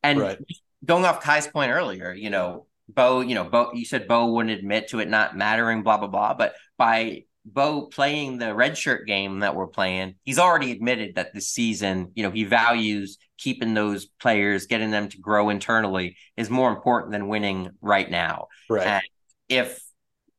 [0.01, 0.38] And Right.
[0.84, 4.57] going off Kai's point earlier, you know, Bo, you know, Bo, you said Bo wouldn't
[4.59, 6.34] admit to it not mattering, blah, blah, blah.
[6.34, 11.34] But by Bo playing the red shirt game that we're playing, he's already admitted that
[11.34, 16.49] this season, you know, he values keeping those players, getting them to grow internally is
[16.49, 18.47] more important than winning right now.
[18.70, 18.86] Right.
[18.88, 19.03] And
[19.49, 19.82] if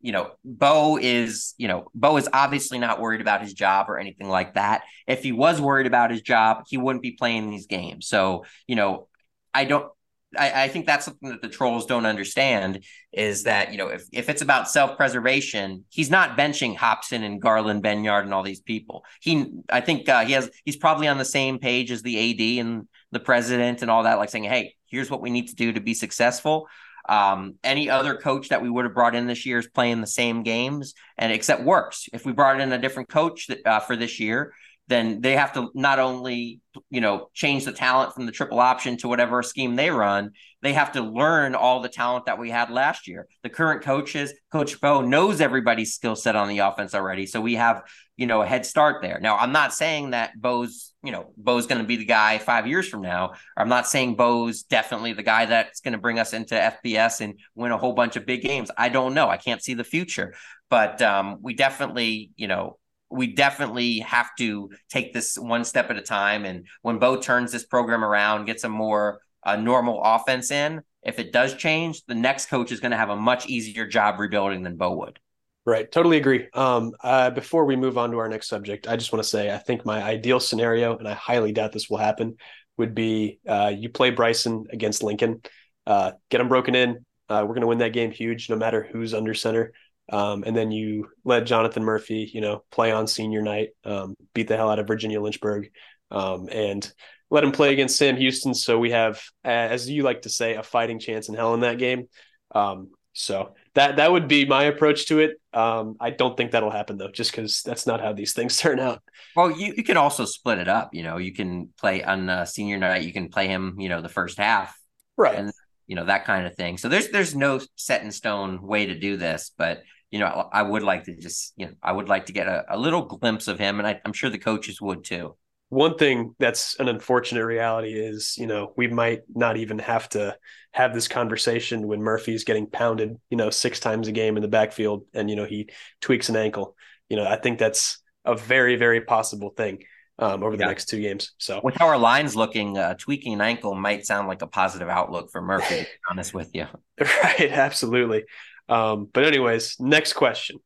[0.05, 3.99] you know, Bo is, you know, Bo is obviously not worried about his job or
[3.99, 4.83] anything like that.
[5.07, 8.07] If he was worried about his job, he wouldn't be playing these games.
[8.07, 9.09] So, you know,
[9.55, 9.91] I don't
[10.37, 14.05] I, I think that's something that the trolls don't understand is that, you know, if,
[14.13, 19.07] if it's about self-preservation, he's not benching Hopson and Garland, Benyard, and all these people.
[19.23, 22.67] He I think uh, he has he's probably on the same page as the AD
[22.67, 25.73] and the president and all that, like saying, Hey, here's what we need to do
[25.73, 26.69] to be successful.
[27.09, 30.07] Um, any other coach that we would have brought in this year is playing the
[30.07, 32.09] same games, and except works.
[32.13, 34.53] If we brought in a different coach that, uh, for this year,
[34.89, 38.97] then they have to not only you know change the talent from the triple option
[38.99, 40.31] to whatever scheme they run,
[40.63, 43.27] they have to learn all the talent that we had last year.
[43.43, 47.55] The current coaches, Coach Bo knows everybody's skill set on the offense already, so we
[47.55, 47.83] have
[48.17, 49.19] you know a head start there.
[49.21, 52.67] Now, I'm not saying that Bo's you know Bo's going to be the guy five
[52.67, 53.35] years from now.
[53.57, 57.39] I'm not saying Bo's definitely the guy that's going to bring us into FBS and
[57.55, 58.71] win a whole bunch of big games.
[58.77, 59.29] I don't know.
[59.29, 60.35] I can't see the future,
[60.71, 62.79] but um, we definitely you know
[63.11, 66.45] we definitely have to take this one step at a time.
[66.45, 71.19] And when Bo turns this program around, gets a more uh, normal offense in, if
[71.19, 74.63] it does change, the next coach is going to have a much easier job rebuilding
[74.63, 75.21] than Bo would.
[75.67, 75.91] Right.
[75.91, 76.49] Totally agree.
[76.53, 79.51] Um, uh, before we move on to our next subject, I just want to say
[79.51, 82.37] I think my ideal scenario, and I highly doubt this will happen,
[82.77, 85.41] would be uh, you play Bryson against Lincoln,
[85.87, 87.07] uh, get him broken in.
[87.31, 89.73] Uh, we're going to win that game huge, no matter who's under center.
[90.13, 94.49] Um, and then you let Jonathan Murphy, you know, play on senior night, um, beat
[94.49, 95.71] the hell out of Virginia Lynchburg,
[96.11, 96.93] um, and
[97.31, 98.53] let him play against Sam Houston.
[98.53, 101.79] So we have, as you like to say, a fighting chance in hell in that
[101.79, 102.09] game.
[102.55, 105.41] Um, so that that would be my approach to it.
[105.53, 108.79] Um, I don't think that'll happen though, just because that's not how these things turn
[108.81, 109.03] out.
[109.37, 110.91] Well, you, you can also split it up.
[110.95, 113.03] You know, you can play on uh, senior night.
[113.03, 114.77] You can play him, you know, the first half,
[115.17, 115.35] Right.
[115.37, 115.53] and
[115.87, 116.79] you know that kind of thing.
[116.79, 120.61] So there's there's no set in stone way to do this, but you know, I,
[120.61, 123.03] I would like to just you know I would like to get a, a little
[123.03, 125.37] glimpse of him, and I, I'm sure the coaches would too.
[125.71, 130.37] One thing that's an unfortunate reality is, you know, we might not even have to
[130.73, 134.49] have this conversation when Murphy's getting pounded, you know, six times a game in the
[134.49, 135.69] backfield and, you know, he
[136.01, 136.77] tweaks an ankle.
[137.09, 139.83] You know, I think that's a very, very possible thing
[140.19, 140.69] um, over the Yeah.
[140.69, 141.33] next two games.
[141.39, 144.89] So, With how our line's looking, uh, tweaking an ankle might sound like a positive
[144.89, 145.77] outlook for Murphy.
[145.79, 146.67] to be honest with you.
[147.01, 148.25] right, absolutely.
[148.69, 150.59] Um, but, anyways, next question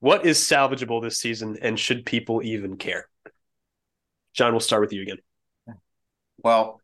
[0.00, 3.08] What is salvageable this season and should people even care?
[4.34, 5.18] Jon, we'll start with you again.
[6.42, 6.80] Well,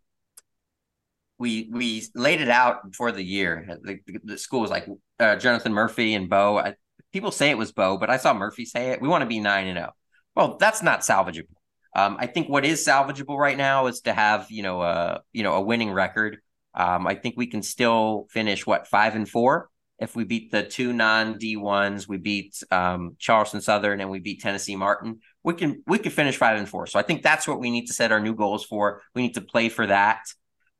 [1.38, 3.78] we we laid it out before the year.
[3.82, 4.86] The, the school was like
[5.20, 6.58] uh, Jonathan Murphy and Bo.
[6.58, 6.74] I,
[7.12, 9.00] people say it was Bo, but I saw Murphy say it.
[9.00, 9.92] We want to be nine and zero.
[10.34, 11.54] Well, that's not salvageable.
[11.96, 15.42] Um, I think what is salvageable right now is to have you know a you
[15.42, 16.38] know a winning record.
[16.74, 20.62] Um, I think we can still finish what five and four if we beat the
[20.62, 22.08] two non D ones.
[22.08, 25.20] We beat um, Charleston Southern and we beat Tennessee Martin.
[25.42, 26.86] We can we can finish five and four.
[26.86, 29.02] So I think that's what we need to set our new goals for.
[29.14, 30.22] We need to play for that.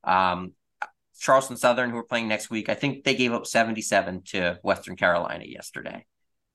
[0.03, 0.53] Um,
[1.19, 4.97] Charleston Southern, who are playing next week, I think they gave up 77 to Western
[4.97, 6.05] Carolina yesterday.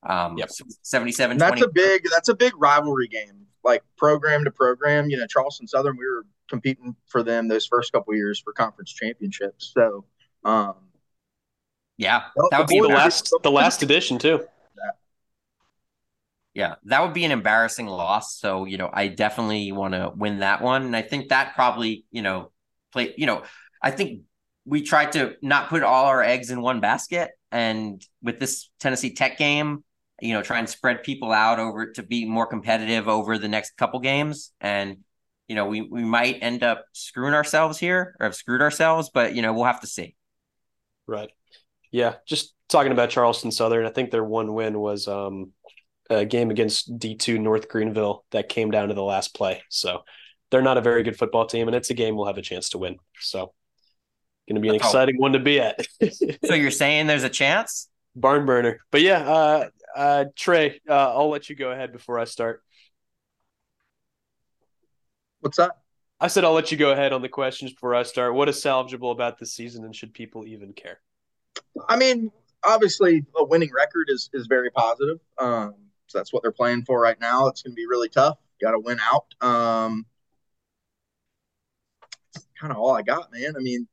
[0.02, 0.48] Um, yep.
[0.82, 5.10] 77 That's a big that's a big rivalry game, like program to program.
[5.10, 8.92] You know, Charleston Southern, we were competing for them those first couple years for conference
[8.92, 9.72] championships.
[9.74, 10.04] So,
[10.44, 10.74] um,
[12.00, 14.46] yeah, that would be the last the last edition too.
[16.54, 18.38] Yeah, that would be an embarrassing loss.
[18.38, 20.82] So, you know, I definitely want to win that one.
[20.84, 22.50] And I think that probably, you know,
[22.90, 23.42] play, you know,
[23.82, 24.22] I think
[24.64, 27.30] we tried to not put all our eggs in one basket.
[27.52, 29.84] And with this Tennessee Tech game,
[30.22, 33.76] you know, try and spread people out over to be more competitive over the next
[33.76, 34.52] couple games.
[34.60, 35.04] And,
[35.48, 39.34] you know, we, we might end up screwing ourselves here or have screwed ourselves, but,
[39.34, 40.16] you know, we'll have to see.
[41.06, 41.30] Right.
[41.90, 42.14] Yeah.
[42.26, 45.52] Just talking about Charleston Southern, I think their one win was um,
[46.08, 49.62] a game against D2 North Greenville that came down to the last play.
[49.68, 50.02] So
[50.50, 52.70] they're not a very good football team, and it's a game we'll have a chance
[52.70, 52.96] to win.
[53.18, 53.52] So
[54.48, 55.86] going to be an exciting one to be at.
[56.44, 57.88] so you're saying there's a chance?
[58.16, 58.80] Barn burner.
[58.90, 62.62] But yeah, uh, uh, Trey, uh, I'll let you go ahead before I start.
[65.40, 65.72] What's that?
[66.18, 68.34] I said I'll let you go ahead on the questions before I start.
[68.34, 71.00] What is salvageable about this season, and should people even care?
[71.88, 72.30] I mean,
[72.64, 75.18] obviously, a winning record is is very positive.
[75.38, 75.74] Um,
[76.06, 77.48] so that's what they're playing for right now.
[77.48, 78.38] It's going to be really tough.
[78.60, 79.26] Got to win out.
[79.40, 80.06] Um,
[82.60, 83.54] kind of all I got, man.
[83.56, 83.88] I mean,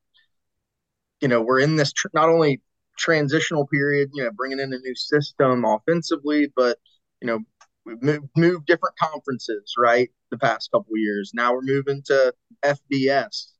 [1.21, 2.61] you know, we're in this tr- not only
[2.97, 6.77] transitional period, you know, bringing in a new system offensively, but
[7.21, 7.39] you know,
[7.85, 10.09] we've moved, moved different conferences, right?
[10.31, 11.31] The past couple years.
[11.33, 12.33] Now we're moving to
[12.63, 13.53] FBS.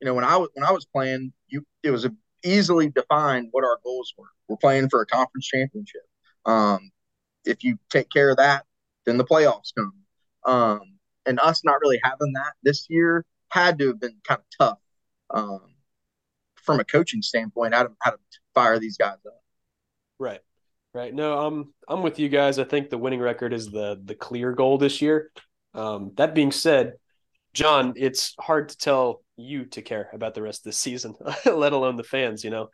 [0.00, 2.10] You know, when I was when I was playing, you it was a,
[2.44, 4.28] easily defined what our goals were.
[4.48, 6.02] We're playing for a conference championship.
[6.44, 6.90] Um,
[7.44, 8.64] if you take care of that,
[9.06, 9.94] then the playoffs come.
[10.44, 10.80] Um,
[11.26, 14.78] and us not really having that this year had to have been kind of tough.
[15.30, 15.60] Um,
[16.62, 18.18] from a coaching standpoint how to how to
[18.54, 19.42] fire these guys up.
[20.18, 20.40] Right.
[20.92, 21.14] Right.
[21.14, 22.58] No, I'm I'm with you guys.
[22.58, 25.30] I think the winning record is the the clear goal this year.
[25.72, 26.94] Um, that being said,
[27.54, 31.14] Jon, it's hard to tell you to care about the rest of the season,
[31.46, 32.44] let alone the fans.
[32.44, 32.70] You know,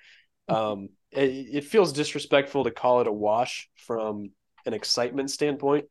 [0.48, 4.30] um, it, it feels disrespectful to call it a wash from
[4.64, 5.86] an excitement standpoint,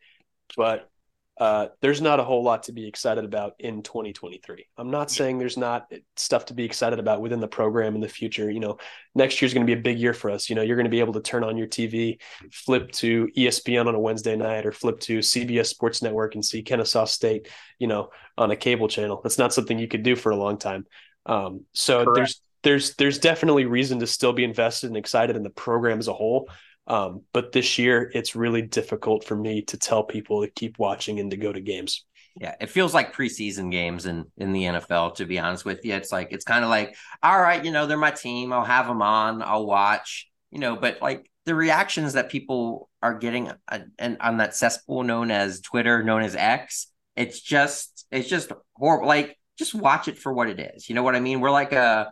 [0.58, 0.90] but
[1.38, 4.68] uh, there's not a whole lot to be excited about in 2023.
[4.78, 8.08] I'm not saying there's not stuff to be excited about within the program in the
[8.08, 8.50] future.
[8.50, 8.78] You know,
[9.16, 10.50] next year's going to be a big year for us.
[10.50, 12.22] You know, you're going to be able to turn on your TV,
[12.52, 16.64] flip to ESPN on a Wednesday night, or flip to CBS Sports Network and see
[16.64, 19.20] Kennesaw State, you know, on a cable channel.
[19.22, 20.86] That's not something you could do for a long time.
[21.26, 22.16] Um, so Correct.
[22.16, 26.08] there's there's there's definitely reason to still be invested and excited in the program as
[26.08, 26.50] a whole.
[26.88, 31.20] Um, but this year, it's really difficult for me to tell people to keep watching
[31.20, 32.06] and to go to games.
[32.40, 35.16] Yeah, it feels like preseason games in in the NFL.
[35.16, 37.88] To be honest with you, it's like it's kind of like, all right, you know,
[37.88, 38.52] they're my team.
[38.52, 39.42] I'll have them on.
[39.42, 40.30] I'll watch.
[40.52, 45.04] You know, but like the reactions that people are getting uh, and on that cesspool
[45.04, 49.08] known as Twitter, known as X, it's just it's just horrible.
[49.08, 50.90] Like just watch it for what it is.
[50.90, 51.40] You know what I mean?
[51.40, 52.12] We're like a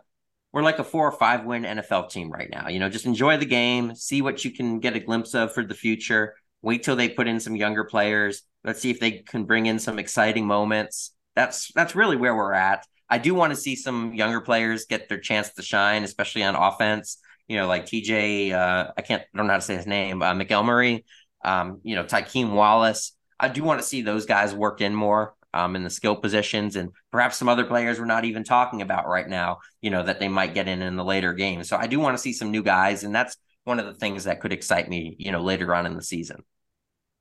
[0.54, 2.68] we're like a four or five win NFL team right now.
[2.68, 5.64] You know, just enjoy the game, see what you can get a glimpse of for
[5.64, 6.36] the future.
[6.62, 8.42] Wait till they put in some younger players.
[8.62, 11.12] Let's see if they can bring in some exciting moments.
[11.34, 12.86] That's that's really where we're at.
[13.10, 16.54] I do want to see some younger players get their chance to shine, especially on
[16.54, 17.18] offense.
[17.48, 20.22] You know, like TJ, uh, I can't, I don't know how to say his name,
[20.22, 21.02] uh, McElmurray,
[21.44, 23.12] um, you know, Tykeem Wallace.
[23.40, 26.76] I do want to see those guys work in more um, in the skill positions,
[26.76, 29.58] and perhaps some other players we're not even talking about right now.
[29.80, 31.68] You know that they might get in in the later games.
[31.68, 34.24] So I do want to see some new guys, and that's one of the things
[34.24, 35.16] that could excite me.
[35.18, 36.42] You know, later on in the season.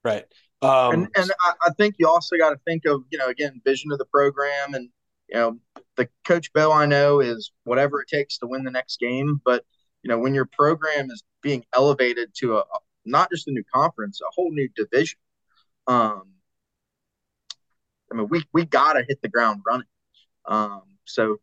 [0.04, 0.26] Right.
[0.62, 3.62] Um, and and I, I think you also got to think of you know again
[3.64, 4.90] vision of the program and
[5.30, 5.60] you know
[5.96, 9.64] the coach Bo I know is whatever it takes to win the next game, but
[10.02, 12.64] you know when your program is being elevated to a
[13.06, 15.20] not just a new conference, a whole new division.
[15.88, 16.33] Um,
[18.14, 19.88] I mean, we we got to hit the ground running.
[20.46, 21.38] Um, so,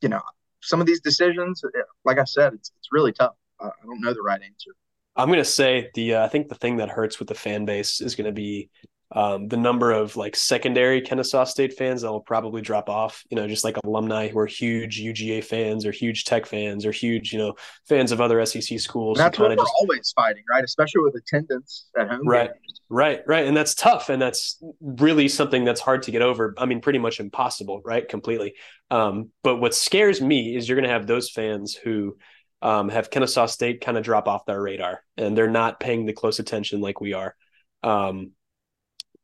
[0.00, 0.22] you know,
[0.62, 1.62] some of these decisions,
[2.04, 3.34] like I said, it's it's really tough.
[3.60, 4.70] I, don't know the right answer.
[5.14, 8.00] I'm to say the uh, I think the thing that hurts with the fan base
[8.00, 8.70] is to be
[9.12, 13.22] um, the number of like secondary Kennesaw State fans that will probably drop off.
[13.30, 16.90] You know, just like alumni who are huge UGA fans or huge Tech fans or
[16.90, 17.54] huge, you know,
[17.88, 19.18] fans of other SEC schools.
[19.18, 20.64] That's what we're just, always fighting, right?
[20.64, 22.26] Especially with attendance at home.
[22.26, 22.80] Right, games.
[22.88, 26.54] right, right, and that's tough, and that's really something that's hard to get over.
[26.58, 28.06] I mean, pretty much impossible, right?
[28.08, 28.54] Completely.
[28.90, 32.16] Um, but what scares me is you're going to have those fans who.
[32.62, 36.14] Um, have Kennesaw State kind of drop off their radar, and they're not paying the
[36.14, 37.36] close attention like we are.
[37.82, 38.32] Um,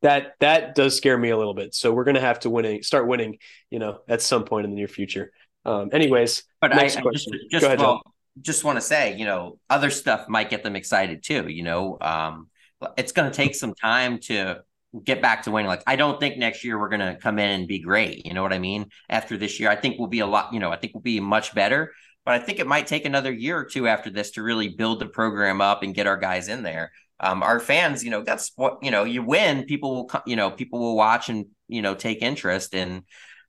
[0.03, 1.73] that that does scare me a little bit.
[1.73, 3.39] So we're going to have to winning start winning,
[3.71, 5.31] you know, at some point in the near future.
[5.65, 7.33] Um, anyways, but next I, question.
[7.33, 8.01] just, just, ahead, well,
[8.41, 11.47] just want to say, you know, other stuff might get them excited too.
[11.47, 12.49] You know, um,
[12.97, 14.61] it's going to take some time to
[15.05, 15.69] get back to winning.
[15.69, 18.25] Like, I don't think next year we're going to come in and be great.
[18.25, 18.89] You know what I mean?
[19.09, 20.53] After this year, I think we'll be a lot.
[20.53, 21.93] You know, I think we'll be much better.
[22.25, 24.99] But I think it might take another year or two after this to really build
[24.99, 28.51] the program up and get our guys in there um, our fans, you know, that's
[28.55, 29.03] what you know.
[29.03, 32.75] You win, people will, you know, people will watch and you know take interest.
[32.75, 33.03] And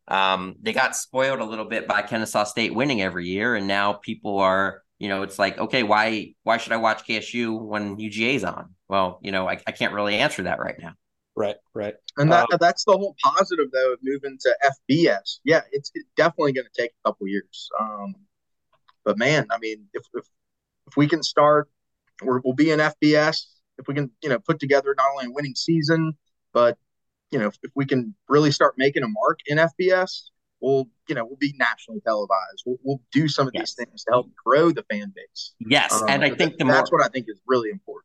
[0.09, 3.95] um, they got spoiled a little bit by Kennesaw State winning every year, and now
[3.95, 8.45] people are, you know, it's like, okay, why why should I watch KSU when UGA's
[8.45, 8.75] on?
[8.89, 10.93] Well, you know, I, I can't really answer that right now.
[11.37, 11.95] Right, right.
[12.17, 15.41] And that um, that's the whole positive though of moving to FBS.
[15.43, 17.69] Yeah, it's, it's definitely going to take a couple years.
[17.81, 18.15] Um,
[19.05, 20.27] but man, I mean, if if,
[20.87, 21.69] if we can start,
[22.23, 23.47] we will be in FBS
[23.79, 26.17] if we can, you know, put together not only a winning season,
[26.53, 26.79] but
[27.31, 31.15] you know, if, if we can really start making a mark in FBS, we'll, you
[31.15, 32.63] know, we'll be nationally televised.
[32.65, 33.75] We'll, we'll do some of yes.
[33.75, 35.53] these things to help grow the fan base.
[35.59, 38.05] Yes, um, and I think the that's more, what I think is really important.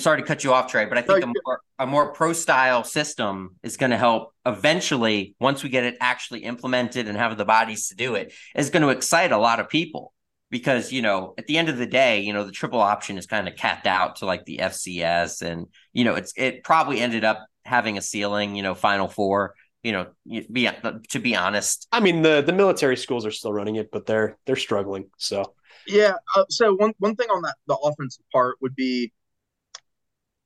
[0.00, 2.32] Sorry to cut you off, Trey, but I think no, a more a more pro
[2.32, 5.36] style system is going to help eventually.
[5.40, 8.82] Once we get it actually implemented and have the bodies to do it, is going
[8.82, 10.13] to excite a lot of people
[10.54, 13.26] because you know at the end of the day you know the triple option is
[13.26, 17.24] kind of capped out to like the fcs and you know it's it probably ended
[17.24, 20.06] up having a ceiling you know final four you know
[20.52, 20.70] be
[21.08, 21.88] to be honest.
[21.90, 25.54] I mean the the military schools are still running it but they're they're struggling so.
[25.88, 29.12] Yeah uh, so one one thing on that the offensive part would be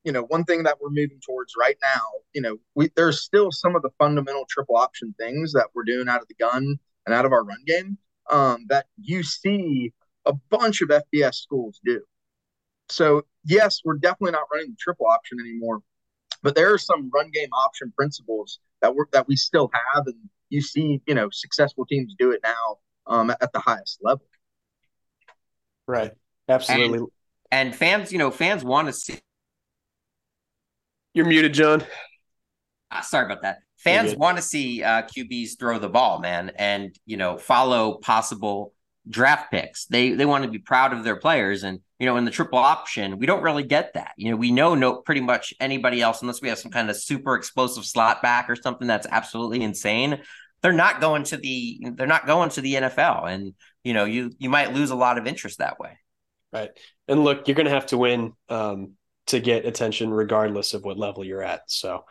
[0.05, 2.01] you know one thing that we're moving towards right now
[2.33, 6.09] you know we there's still some of the fundamental triple option things that we're doing
[6.09, 7.99] out of the gun and out of our run game
[8.31, 9.93] um, that you see
[10.27, 12.03] a bunch of FBS schools do.
[12.89, 15.81] So, yes, we're definitely not running the triple option anymore,
[16.43, 20.17] but there are some run game option principles that work that we still have, and
[20.49, 24.25] you see, you know, successful teams do it now um, at the highest level.
[25.87, 26.13] Right.
[26.49, 26.99] Absolutely.
[26.99, 27.09] And,
[27.51, 29.19] and fans, you know, fans want to see.
[31.15, 31.85] You're muted, Jon.
[32.91, 33.59] Uh, sorry about that.
[33.77, 38.73] Fans want to see uh, QBs throw the ball, man, and you know, follow possible
[39.09, 39.87] draft picks.
[39.87, 42.59] They they want to be proud of their players, and you know, in the triple
[42.59, 44.13] option, we don't really get that.
[44.17, 46.97] You know, we know no pretty much anybody else unless we have some kind of
[46.97, 50.21] super explosive slot back or something that's absolutely insane.
[50.63, 53.55] They're not going to the they're not going to the NFL, and
[53.85, 55.99] you know, you you might lose a lot of interest that way.
[56.53, 56.71] Right,
[57.07, 58.93] and look, you're going to have to win um,
[59.27, 61.63] to get attention, regardless of what level you're at.
[61.69, 62.05] So.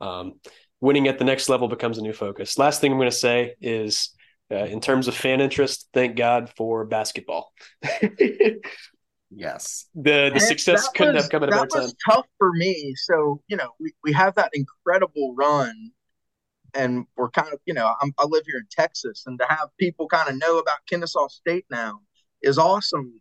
[0.00, 0.40] Um,
[0.82, 2.56] winning at the next level becomes a new focus.
[2.56, 4.14] Last thing I'm going to say is
[4.50, 7.52] uh, in terms of fan interest, thank God for basketball.
[9.30, 11.82] yes, the the success couldn't was, have come at a better time.
[11.82, 12.94] Was tough for me.
[12.96, 15.90] So you know, we, we have that incredible run,
[16.74, 19.68] and we're kind of you know, I'm, I live here in Texas, and to have
[19.78, 22.00] people kind of know about Kennesaw State now
[22.42, 23.20] is awesome.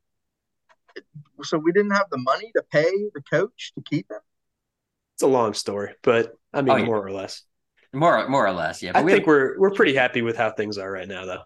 [1.44, 4.20] So we didn't have the money to pay the coach to keep him.
[5.16, 6.86] It's a long story, but I mean, oh, yeah.
[6.86, 7.44] more or less.
[7.94, 8.92] More, more or less, yeah.
[8.92, 11.42] But I we think we're we're pretty happy with how things are right now, though.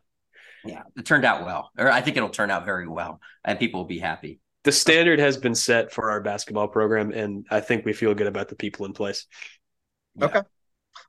[0.66, 3.82] Yeah, it turned out well, or I think it'll turn out very well, and people
[3.82, 4.40] will be happy.
[4.64, 8.28] The standard has been set for our basketball program, and I think we feel good
[8.28, 9.26] about the people in place.
[10.16, 10.26] Yeah.
[10.26, 10.42] Okay,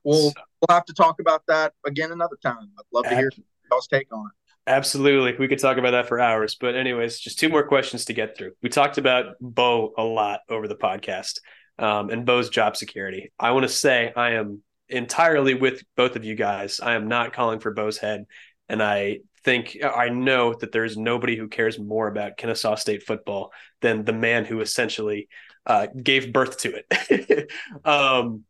[0.03, 0.33] well, so.
[0.61, 2.69] we'll have to talk about that again another time.
[2.77, 3.31] I'd love to hear
[3.71, 4.31] y'all's take on it.
[4.67, 5.35] Absolutely.
[5.37, 6.55] We could talk about that for hours.
[6.55, 8.53] But, anyways, just two more questions to get through.
[8.63, 11.39] We talked about Bo a lot over the podcast
[11.77, 13.31] um, and Bo's job security.
[13.39, 16.79] I want to say I am entirely with both of you guys.
[16.79, 18.25] I am not calling for Bo's head,
[18.69, 23.53] and I think I know that there's nobody who cares more about Kennesaw State football
[23.81, 25.29] than the man who essentially
[25.65, 27.51] uh, gave birth to it.
[27.85, 28.43] um,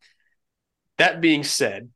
[0.98, 1.90] that being said,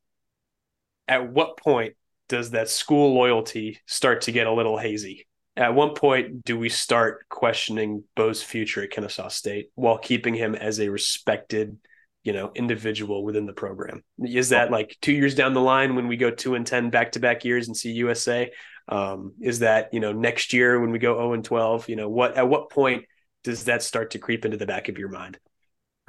[1.08, 1.96] at what point
[2.28, 5.28] does that school loyalty start to get a little hazy?
[5.56, 10.56] At one point, do we start questioning Bo's future at Kennesaw State while keeping him
[10.56, 11.78] as a respected
[12.24, 16.08] you know individual within the program is that like two years down the line when
[16.08, 18.50] we go two and 10 back to back years and CUSA
[18.90, 22.10] um, is that you know next year when we go 0 and 12 you know
[22.10, 23.06] what at what point
[23.44, 25.40] does that start to creep into the back of your mind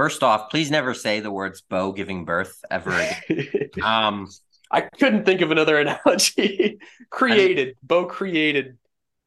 [0.01, 3.69] First off, please never say the words "Bo giving birth" ever again.
[3.83, 4.29] um,
[4.71, 6.79] I couldn't think of another analogy.
[7.11, 8.79] created Bo created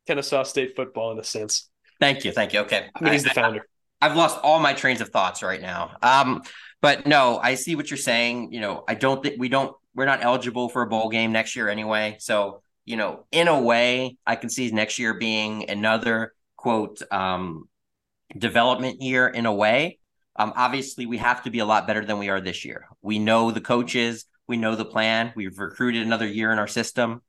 [0.07, 1.69] Kennesaw State football in a sense.
[1.99, 2.61] Thank you, thank you.
[2.61, 3.67] Okay, I mean he's the founder.
[4.03, 5.95] I've lost all my trains of thoughts right now.
[6.01, 6.41] Um,
[6.81, 8.51] but no, I see what you're saying.
[8.51, 11.55] You know, I don't think we don't we're not eligible for a bowl game next
[11.55, 12.17] year anyway.
[12.19, 17.69] So you know, in a way, I can see next year being another quote um,
[18.37, 19.99] development year in a way.
[20.35, 22.87] Um, obviously, we have to be a lot better than we are this year.
[23.01, 25.31] We know the coaches, we know the plan.
[25.33, 27.21] We've recruited another year in our system.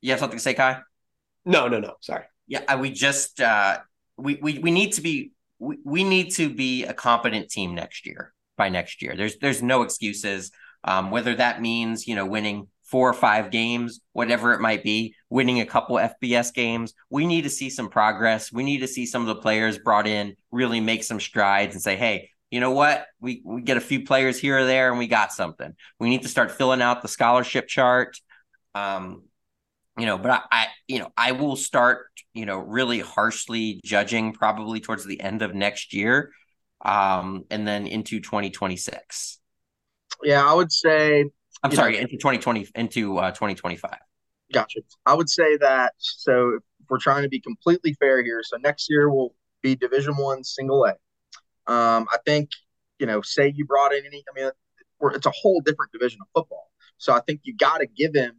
[0.00, 0.78] You have something to say, Kai?
[1.44, 1.94] No, no, no.
[2.02, 2.22] Sorry.
[2.46, 3.78] Yeah, we just uh,
[4.16, 8.06] we we we need to be we, we need to be a competent team next
[8.06, 9.14] year by next year.
[9.16, 10.50] There's there's no excuses.
[10.84, 15.14] Um, whether that means you know winning four or five games, whatever it might be,
[15.28, 16.94] winning a couple FBS games.
[17.10, 18.50] We need to see some progress.
[18.50, 21.82] We need to see some of the players brought in really make some strides and
[21.82, 23.06] say, hey, you know what?
[23.20, 25.74] We we get a few players here or there and we got something.
[26.00, 28.18] We need to start filling out the scholarship chart.
[28.74, 29.24] Um,
[29.98, 34.32] you know, but I, I you know, I will start, you know, really harshly judging
[34.32, 36.32] probably towards the end of next year.
[36.84, 39.40] Um, and then into 2026.
[40.22, 41.24] Yeah, I would say
[41.62, 43.90] I'm sorry, know, into 2020 into uh, 2025.
[44.52, 44.80] Gotcha.
[45.04, 48.88] I would say that so if we're trying to be completely fair here, so next
[48.88, 50.90] year will be Division One Single A.
[51.70, 52.50] Um, I think
[52.98, 54.50] you know, say you brought in any, I mean,
[55.14, 56.70] it's a whole different division of football.
[56.98, 58.34] So I think you got to give him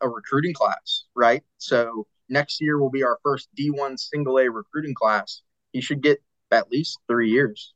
[0.00, 1.42] a recruiting class, right?
[1.58, 5.42] So next year will be our first D1 Single A recruiting class.
[5.72, 7.74] He should get at least three years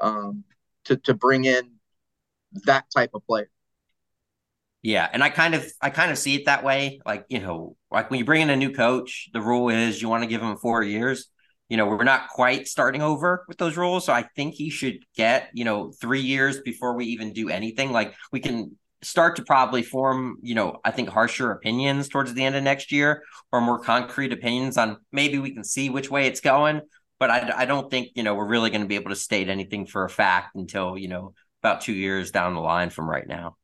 [0.00, 0.44] um,
[0.84, 1.72] to to bring in
[2.66, 3.50] that type of player.
[4.82, 7.00] Yeah, and I kind of I kind of see it that way.
[7.06, 10.08] Like, you know, like when you bring in a new coach, the rule is you
[10.08, 11.28] want to give him 4 years.
[11.68, 14.98] You know, we're not quite starting over with those rules, so I think he should
[15.16, 17.92] get, you know, 3 years before we even do anything.
[17.92, 22.44] Like we can start to probably form, you know, I think harsher opinions towards the
[22.44, 26.26] end of next year or more concrete opinions on maybe we can see which way
[26.26, 26.80] it's going,
[27.18, 29.48] but I I don't think, you know, we're really going to be able to state
[29.48, 33.26] anything for a fact until, you know, about 2 years down the line from right
[33.26, 33.56] now.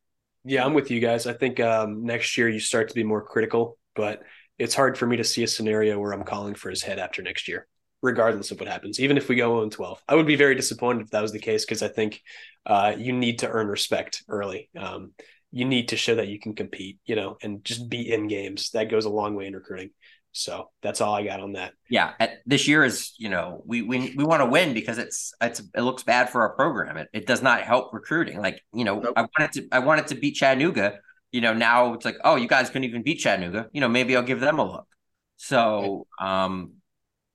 [0.45, 1.27] Yeah, I'm with you guys.
[1.27, 4.23] I think um, next year you start to be more critical, but
[4.59, 7.23] it's hard for me to see a scenario where I'm calling for his head after
[7.23, 7.67] next year,
[8.03, 9.01] regardless of what happens.
[9.01, 11.39] Even if we go 0 12, I would be very disappointed if that was the
[11.39, 12.23] case because I think
[12.67, 14.71] uh, you need to earn respect early.
[14.77, 15.13] Um,
[15.51, 18.71] you need to show that you can compete, you know, and just be in games.
[18.71, 19.91] That goes a long way in recruiting.
[20.33, 21.73] So that's all I got on that.
[21.89, 25.33] Yeah, at, this year is you know we we we want to win because it's
[25.41, 26.97] it's it looks bad for our program.
[26.97, 28.41] It it does not help recruiting.
[28.41, 29.15] Like you know nope.
[29.17, 31.01] I wanted to I wanted to beat Chattanooga.
[31.33, 33.69] You know now it's like oh you guys couldn't even beat Chattanooga.
[33.73, 34.87] You know maybe I'll give them a look.
[35.39, 36.75] So um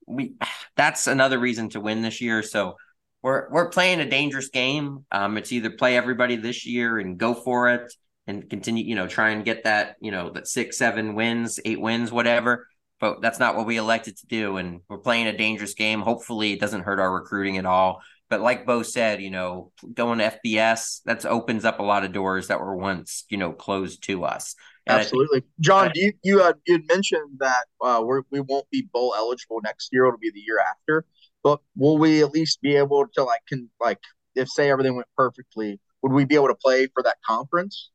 [0.08, 0.34] we
[0.76, 2.43] that's another reason to win this year.
[2.43, 2.78] So
[3.22, 5.06] we're we're playing a dangerous game.
[5.12, 7.93] Um, it's either play everybody this year and go for it
[8.28, 11.80] and continue, you know, try and get that, you know, that six, seven wins, eight
[11.80, 12.68] wins, whatever
[13.04, 14.56] but that's not what we elected to do.
[14.56, 15.99] And we're playing a dangerous game.
[15.99, 18.01] Hopefully, it doesn't hurt our recruiting at all.
[18.30, 22.14] But like Bo said, you know, going to FBS that opens up a lot of
[22.14, 24.56] doors that were once, you know, closed to us.
[24.86, 25.92] And Absolutely, think, Jon.
[25.94, 29.90] Do you you had you mentioned that uh, we're, we won't be bowl eligible next
[29.94, 30.06] year.
[30.06, 31.06] It'll be the year after.
[31.42, 34.00] But will we at least be able to like can like
[34.36, 37.92] if say everything went perfectly, would we be able to play for that conference?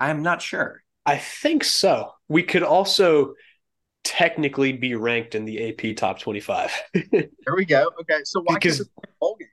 [0.00, 0.82] I'm not sure.
[1.04, 2.12] I think so.
[2.28, 3.34] We could also
[4.02, 6.72] technically be ranked in the AP top 25.
[7.12, 7.90] there we go.
[8.00, 8.20] Okay.
[8.24, 8.88] So why because,
[9.20, 9.48] bowl game?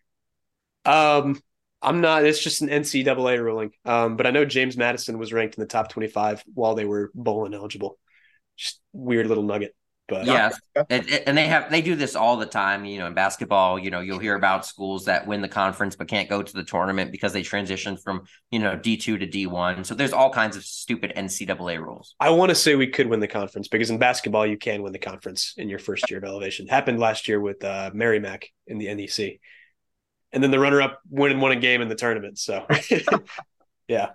[0.94, 1.42] Um,
[1.84, 3.72] I'm not, it's just an NCAA ruling.
[3.86, 7.12] Um, but I know James Madison was ranked in the top 25 while they were
[7.14, 7.98] bowl ineligible.
[8.58, 9.76] Just weird little nugget.
[10.08, 10.52] But yeah,
[10.90, 12.84] and, and, they have they do this all the time.
[12.84, 16.10] You know, in basketball, you know, you'll hear about schools that win the conference but
[16.10, 19.48] can't go to the tournament because they transition from you know D two to D
[19.48, 19.86] one.
[19.86, 22.16] So there's all kinds of stupid NCAA rules.
[22.20, 24.92] I want to say we could win the conference because in basketball you can win
[24.92, 26.68] the conference in your first year of elevation.
[26.68, 29.40] Happened last year with uh, Merrimack in the NEC,
[30.34, 32.38] and then the runner up win and won a game in the tournament.
[32.40, 32.66] So
[33.88, 34.10] yeah.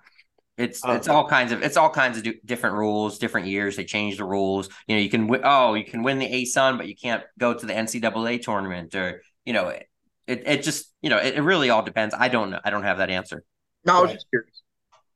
[0.58, 3.76] It's um, it's all kinds of it's all kinds of different rules, different years.
[3.76, 4.68] They change the rules.
[4.88, 7.64] You know, you can oh you can win the ASUN, but you can't go to
[7.64, 9.86] the NCAA tournament, or you know, it
[10.26, 12.12] it just you know it, it really all depends.
[12.18, 12.58] I don't know.
[12.64, 13.44] I don't have that answer.
[13.84, 14.62] No, I was just curious.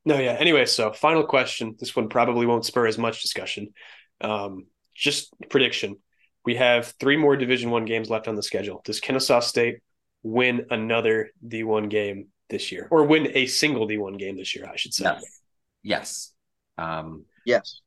[0.05, 0.37] No, yeah.
[0.39, 1.75] Anyway, so final question.
[1.77, 3.75] This one probably won't spur as much discussion.
[4.21, 5.97] Um, just prediction.
[6.45, 8.81] We have three more Division One games left on the schedule.
[8.85, 9.81] Does Kennesaw State
[10.23, 14.77] win another D1 game this year, or win a single D1 game this year, I
[14.77, 15.05] should say.
[15.05, 15.41] Yes.
[15.83, 16.33] Yes.
[16.79, 17.81] Um, yes.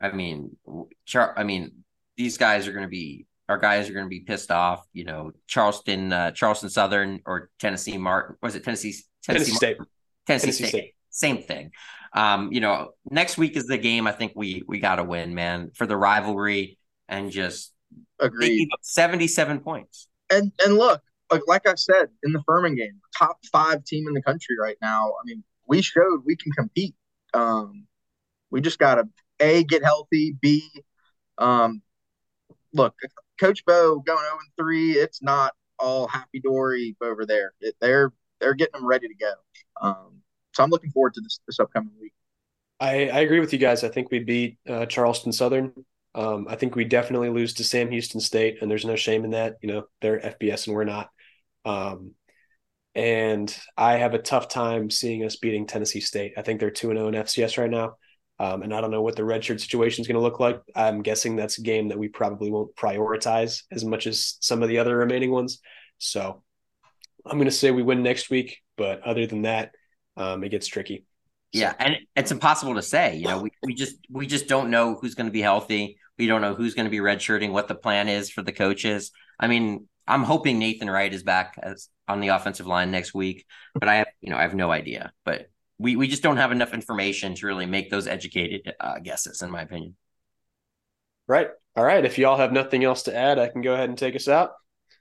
[0.00, 0.56] I mean,
[1.06, 1.84] Char- I mean,
[2.16, 4.86] these guys are going to be our guys are going to be pissed off.
[4.92, 8.36] You know, Charleston, uh, Charleston Southern or Tennessee Martin.
[8.42, 8.94] Was it Tennessee?
[9.22, 9.76] Tennessee, Tennessee State.
[10.26, 10.68] Tennessee, Tennessee State.
[10.68, 10.94] State.
[11.10, 11.70] Same thing.
[12.12, 14.06] Um, you know, next week is the game.
[14.06, 16.78] I think we we got to win, man, for the rivalry
[17.08, 17.72] and just
[18.18, 18.68] agree.
[18.82, 20.08] Seventy-seven points.
[20.30, 24.14] And and look, like, like I said in the Furman game, top five team in
[24.14, 25.08] the country right now.
[25.10, 26.94] I mean, we showed we can compete.
[27.34, 27.86] Um,
[28.50, 29.08] we just got to
[29.40, 30.36] a get healthy.
[30.40, 30.62] B,
[31.36, 31.82] um,
[32.72, 32.94] look,
[33.40, 34.92] Coach Bo going zero and three.
[34.92, 37.52] It's not all happy dory over there.
[37.60, 39.32] It, they're they're getting them ready to go.
[39.80, 40.22] Um,
[40.54, 42.12] so I'm looking forward to this this upcoming week.
[42.80, 43.82] I, I agree with you guys.
[43.82, 45.72] I think we beat uh, Charleston Southern.
[46.14, 49.32] Um, I think we definitely lose to Sam Houston State, and there's no shame in
[49.32, 49.56] that.
[49.62, 51.10] You know, they're FBS and we're not.
[51.64, 52.12] Um,
[52.94, 56.32] and I have a tough time seeing us beating Tennessee State.
[56.36, 57.96] I think they're 2 0 in FCS right now.
[58.40, 60.60] Um, and I don't know what the redshirt situation is going to look like.
[60.74, 64.68] I'm guessing that's a game that we probably won't prioritize as much as some of
[64.68, 65.60] the other remaining ones.
[65.98, 66.42] So
[67.26, 68.58] I'm going to say we win next week.
[68.76, 69.72] But other than that,
[70.16, 71.04] um, it gets tricky.
[71.52, 73.16] Yeah, and it's impossible to say.
[73.16, 75.98] You know, we, we just we just don't know who's going to be healthy.
[76.18, 79.12] We don't know who's going to be redshirting, what the plan is for the coaches.
[79.40, 83.44] I mean, I'm hoping Nathan Wright is back as on the offensive line next week,
[83.74, 85.12] but I have you know I have no idea.
[85.24, 85.48] But
[85.78, 89.50] we we just don't have enough information to really make those educated uh, guesses, in
[89.50, 89.96] my opinion.
[91.28, 91.48] Right.
[91.76, 92.04] All right.
[92.04, 94.52] If y'all have nothing else to add, I can go ahead and take us out.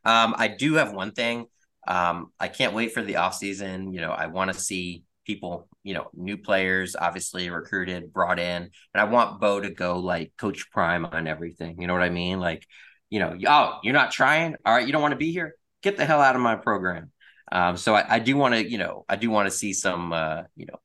[0.04, 1.48] Um, I do have one thing.
[1.88, 3.94] Um, I can't wait for the off season.
[3.94, 8.64] You know, I want to see people, you know, new players obviously recruited, brought in,
[8.64, 8.72] and
[9.02, 11.82] I want Bo to go like Coach Prime on everything.
[11.82, 12.40] You know what I mean?
[12.40, 12.66] Like,
[13.10, 14.56] you know, oh, you're not trying.
[14.66, 15.56] All right, you don't want to be here.
[15.84, 17.12] Get the hell out of my program.
[17.52, 20.12] Um, so I, I do want to, you know, I do want to see some,
[20.12, 20.80] uh, you know,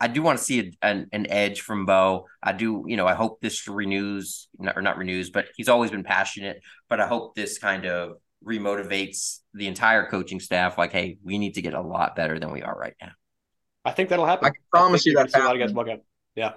[0.00, 2.26] I do want to see a, an, an edge from Bo.
[2.42, 6.04] I do, you know, I hope this renews or not renews, but he's always been
[6.04, 6.60] passionate.
[6.88, 10.78] But I hope this kind of remotivates the entire coaching staff.
[10.78, 13.12] Like, hey, we need to get a lot better than we are right now.
[13.84, 14.46] I think that'll happen.
[14.46, 15.34] I can promise I you that.
[15.34, 16.00] A lot of guys walk out.
[16.34, 16.52] Yeah.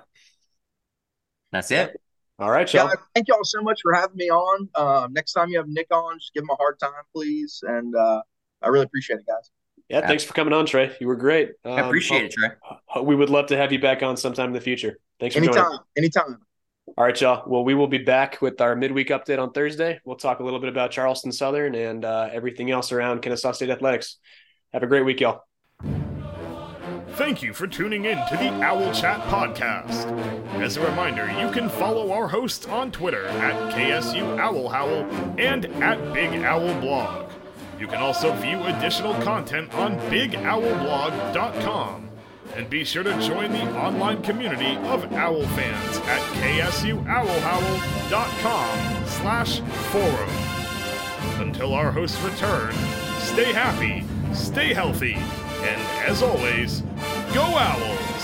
[1.52, 2.00] That's it.
[2.42, 2.90] All right, y'all.
[2.90, 4.68] Yeah, thank y'all so much for having me on.
[4.74, 7.64] Uh, next time you have Nick on, just give him a hard time, please.
[7.68, 8.24] And uh,
[8.64, 9.52] I really appreciate it, guys.
[9.90, 10.96] Yeah, yeah, thanks for coming on, Trey.
[11.00, 11.52] You were great.
[11.64, 12.50] Um, I appreciate it, Trey.
[13.04, 14.98] We would love to have you back on sometime in the future.
[15.20, 15.80] Thanks for anytime, joining.
[15.98, 16.38] anytime.
[16.98, 17.48] All right, y'all.
[17.48, 20.00] Well, we will be back with our midweek update on Thursday.
[20.04, 23.70] We'll talk a little bit about Charleston Southern and uh, everything else around Kennesaw State
[23.70, 24.18] athletics.
[24.74, 25.44] Have a great week, y'all.
[27.16, 30.06] Thank you for tuning in to the Owl Chat podcast.
[30.62, 35.06] As a reminder, you can follow our hosts on Twitter at KSU Owl Howl
[35.38, 37.30] and at Big Owl Blog.
[37.78, 42.10] You can also view additional content on bigowlblog.com.
[42.56, 49.60] And be sure to join the online community of owl fans at ksuowlhowl.com slash
[49.92, 50.30] forum.
[51.42, 52.74] Until our hosts return,
[53.20, 55.18] stay happy, stay healthy,
[55.64, 56.82] and as always,
[57.34, 58.21] go Owls!